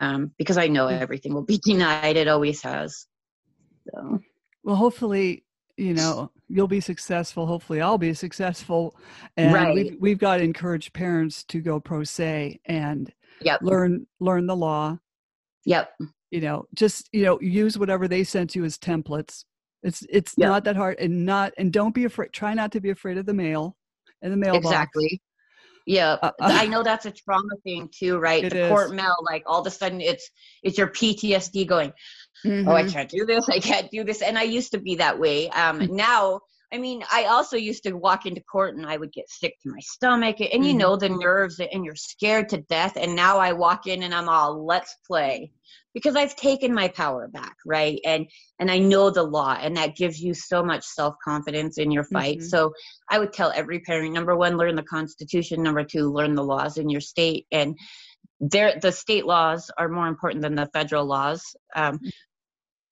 [0.00, 1.00] um, because i know mm.
[1.00, 3.06] everything will be denied it always has
[3.92, 4.18] so
[4.62, 5.44] well hopefully
[5.76, 8.96] you know you'll be successful hopefully i'll be successful
[9.36, 9.74] and right.
[9.74, 13.60] we've, we've got to encourage parents to go pro se and yep.
[13.62, 14.98] learn learn the law
[15.64, 15.92] yep
[16.30, 19.44] you know just you know use whatever they sent you as templates
[19.82, 20.48] it's it's yep.
[20.48, 23.26] not that hard and not and don't be afraid try not to be afraid of
[23.26, 23.76] the mail
[24.22, 25.20] and the mail exactly
[25.88, 28.68] yeah uh, i know that's a trauma thing too right the is.
[28.68, 30.30] court mail like all of a sudden it's
[30.62, 31.92] it's your ptsd going
[32.44, 32.68] mm-hmm.
[32.68, 32.92] oh i mm-hmm.
[32.92, 35.80] can't do this i can't do this and i used to be that way um
[35.80, 35.96] mm-hmm.
[35.96, 39.54] now I mean, I also used to walk into court and I would get sick
[39.62, 40.62] to my stomach, and mm-hmm.
[40.64, 42.98] you know the nerves, and you're scared to death.
[43.00, 45.50] And now I walk in and I'm all, let's play
[45.98, 47.98] because I've taken my power back, right?
[48.04, 48.26] And
[48.60, 52.38] and I know the law and that gives you so much self-confidence in your fight.
[52.38, 52.46] Mm-hmm.
[52.46, 52.72] So
[53.10, 56.78] I would tell every parent number 1 learn the constitution, number 2 learn the laws
[56.78, 57.76] in your state and
[58.40, 61.42] there the state laws are more important than the federal laws.
[61.74, 61.98] Um,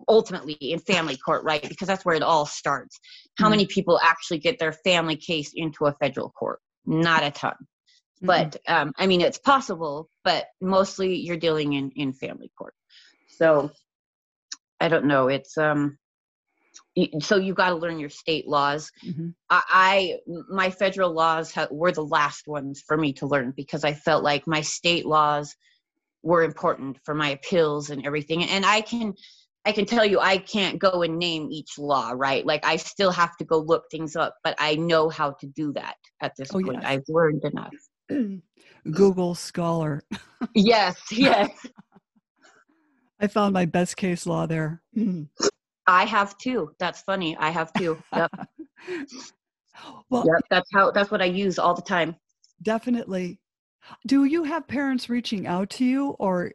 [0.09, 3.00] ultimately in family court right because that's where it all starts
[3.38, 3.52] how mm-hmm.
[3.52, 8.26] many people actually get their family case into a federal court not a ton mm-hmm.
[8.26, 12.74] but um, i mean it's possible but mostly you're dealing in in family court
[13.37, 13.70] so
[14.80, 15.28] I don't know.
[15.28, 15.99] It's um
[17.20, 18.91] so you got to learn your state laws.
[19.05, 19.28] Mm-hmm.
[19.51, 23.84] I, I, my federal laws ha- were the last ones for me to learn because
[23.84, 25.55] I felt like my state laws
[26.22, 28.45] were important for my appeals and everything.
[28.45, 29.14] And I can
[29.64, 32.47] I can tell you I can't go and name each law, right?
[32.47, 35.72] Like I still have to go look things up, but I know how to do
[35.74, 36.78] that at this oh, point.
[36.82, 36.84] Yes.
[36.87, 37.74] I've learned enough.
[38.93, 40.03] Google Scholar.
[40.55, 41.51] yes, yes.
[43.21, 44.83] I found my best case law there.
[45.87, 46.73] I have two.
[46.79, 47.37] That's funny.
[47.37, 47.99] I have two.
[48.14, 48.31] Yep.
[50.11, 50.43] well, yep.
[50.51, 50.91] That's how.
[50.91, 52.17] That's what I use all the time.
[52.62, 53.39] Definitely.
[54.07, 56.53] Do you have parents reaching out to you, or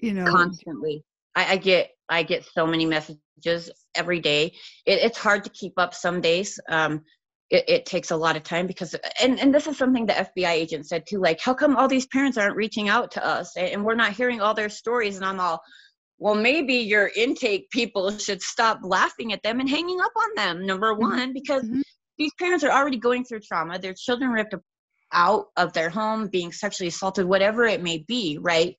[0.00, 1.04] you know, constantly?
[1.34, 4.46] I, I get I get so many messages every day.
[4.86, 6.58] It, it's hard to keep up some days.
[6.68, 7.02] Um,
[7.50, 10.50] it, it, takes a lot of time because, and, and this is something the FBI
[10.50, 11.18] agent said too.
[11.18, 14.42] Like, how come all these parents aren't reaching out to us and we're not hearing
[14.42, 15.16] all their stories?
[15.16, 15.62] And I'm all,
[16.18, 20.66] well, maybe your intake people should stop laughing at them and hanging up on them.
[20.66, 21.02] Number mm-hmm.
[21.02, 21.80] one, because mm-hmm.
[22.18, 23.78] these parents are already going through trauma.
[23.78, 24.54] Their children ripped
[25.12, 28.76] out of their home, being sexually assaulted, whatever it may be, right?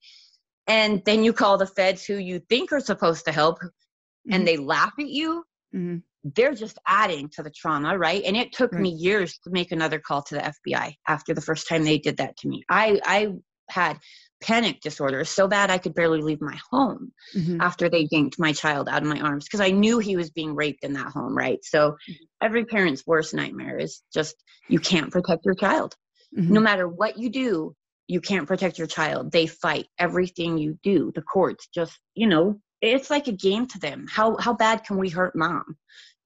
[0.70, 4.34] and then you call the feds who you think are supposed to help mm-hmm.
[4.34, 5.44] and they laugh at you
[5.76, 5.98] mm-hmm.
[6.36, 8.82] they're just adding to the trauma right and it took right.
[8.82, 12.16] me years to make another call to the fbi after the first time they did
[12.18, 13.34] that to me i i
[13.70, 13.98] had
[14.42, 17.60] panic disorder so bad i could barely leave my home mm-hmm.
[17.62, 20.56] after they yanked my child out of my arms because i knew he was being
[20.56, 22.14] raped in that home right so mm-hmm.
[22.42, 24.36] every parent's worst nightmare is just
[24.68, 25.96] you can't protect your child
[26.38, 26.54] mm-hmm.
[26.54, 27.76] no matter what you do
[28.08, 32.60] you can't protect your child they fight everything you do the courts just you know
[32.82, 35.64] it's like a game to them how how bad can we hurt mom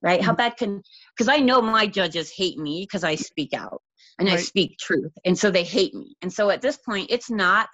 [0.01, 0.25] right mm-hmm.
[0.27, 0.81] how bad can
[1.15, 3.81] because i know my judges hate me because i speak out
[4.19, 4.37] and right.
[4.37, 7.67] i speak truth and so they hate me and so at this point it's not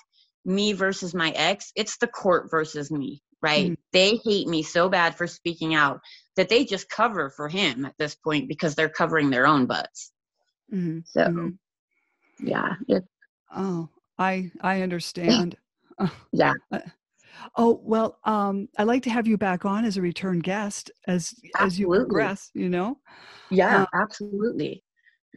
[0.46, 3.74] me versus my ex it's the court versus me right mm-hmm.
[3.94, 6.00] they hate me so bad for speaking out
[6.36, 10.12] that they just cover for him at this point because they're covering their own butts
[10.74, 11.00] mm-hmm.
[11.06, 12.48] so mm-hmm.
[12.48, 12.74] yeah
[13.56, 15.56] oh I I understand.
[16.32, 16.54] Yeah.
[16.72, 16.80] Uh,
[17.58, 21.34] oh well, um, I'd like to have you back on as a return guest as
[21.58, 21.68] absolutely.
[21.68, 22.52] as you progress.
[22.54, 23.00] You know.
[23.50, 24.82] Yeah, uh, absolutely.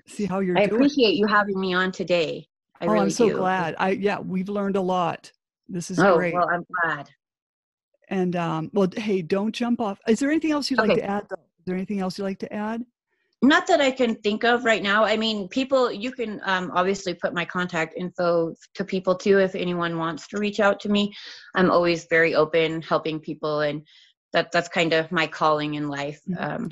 [0.06, 0.56] See how you're.
[0.56, 0.76] I doing.
[0.76, 2.46] appreciate you having me on today.
[2.82, 3.36] I oh, really I'm so do.
[3.36, 3.74] glad.
[3.78, 5.32] I yeah, we've learned a lot.
[5.68, 6.08] This is great.
[6.08, 6.34] oh, great.
[6.34, 7.08] well, I'm glad.
[8.08, 9.98] And um, well, hey, don't jump off.
[10.06, 10.88] Is there anything else you'd okay.
[10.88, 11.26] like to add?
[11.30, 11.36] Though?
[11.36, 12.84] Is there anything else you'd like to add?
[13.42, 15.04] not that I can think of right now.
[15.04, 19.56] I mean, people, you can um, obviously put my contact info to people too if
[19.56, 21.12] anyone wants to reach out to me.
[21.56, 23.82] I'm always very open, helping people, and
[24.32, 26.20] that that's kind of my calling in life.
[26.30, 26.62] Mm-hmm.
[26.64, 26.70] Um,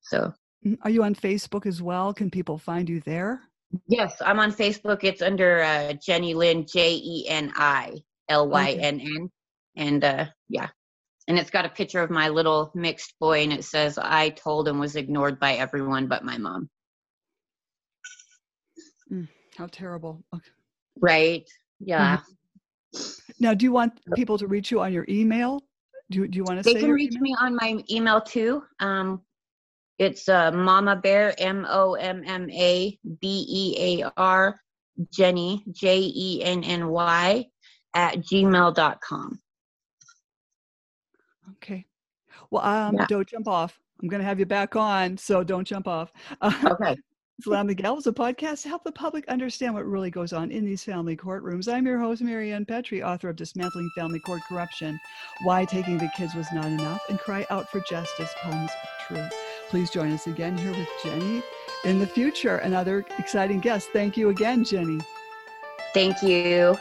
[0.00, 0.32] so,
[0.64, 0.74] mm-hmm.
[0.82, 2.14] are you on Facebook as well?
[2.14, 3.42] Can people find you there?
[3.86, 5.04] Yes, I'm on Facebook.
[5.04, 7.94] It's under uh, Jeni Lynn, J E N I
[8.28, 9.30] L Y N N,
[9.76, 10.68] and uh, yeah,
[11.28, 14.66] and it's got a picture of my little mixed boy and it says i told
[14.66, 16.68] and was ignored by everyone but my mom.
[19.12, 20.24] Mm, how terrible.
[20.34, 20.50] Okay.
[21.00, 21.48] right?
[21.78, 22.18] Yeah.
[22.94, 23.10] Mm-hmm.
[23.40, 25.60] now do you want people to reach you on your email?
[26.10, 27.22] Do, do you want to they can reach email?
[27.22, 28.62] me on my email too.
[28.80, 29.20] Um,
[29.98, 34.60] it's uh, mama bear m-o-m-m-a b-e-a-r
[35.10, 37.46] jenny j-e-n-n-y
[37.94, 39.40] at gmail.com
[41.62, 41.84] Okay.
[42.50, 43.06] Well, um, yeah.
[43.08, 43.78] don't jump off.
[44.00, 46.12] I'm going to have you back on, so don't jump off.
[46.40, 46.96] Uh, okay.
[47.40, 50.50] Slam the Gavel is a podcast to help the public understand what really goes on
[50.50, 51.72] in these family courtrooms.
[51.72, 54.98] I'm your host, Mary Ann Petri, author of Dismantling Family Court Corruption,
[55.44, 59.47] Why Taking the Kids Was Not Enough, and Cry Out for Justice, Poems of Truth.
[59.68, 61.42] Please join us again here with Jeni
[61.84, 63.90] in the future, another exciting guest.
[63.92, 65.04] Thank you again, Jeni.
[65.92, 66.76] Thank you.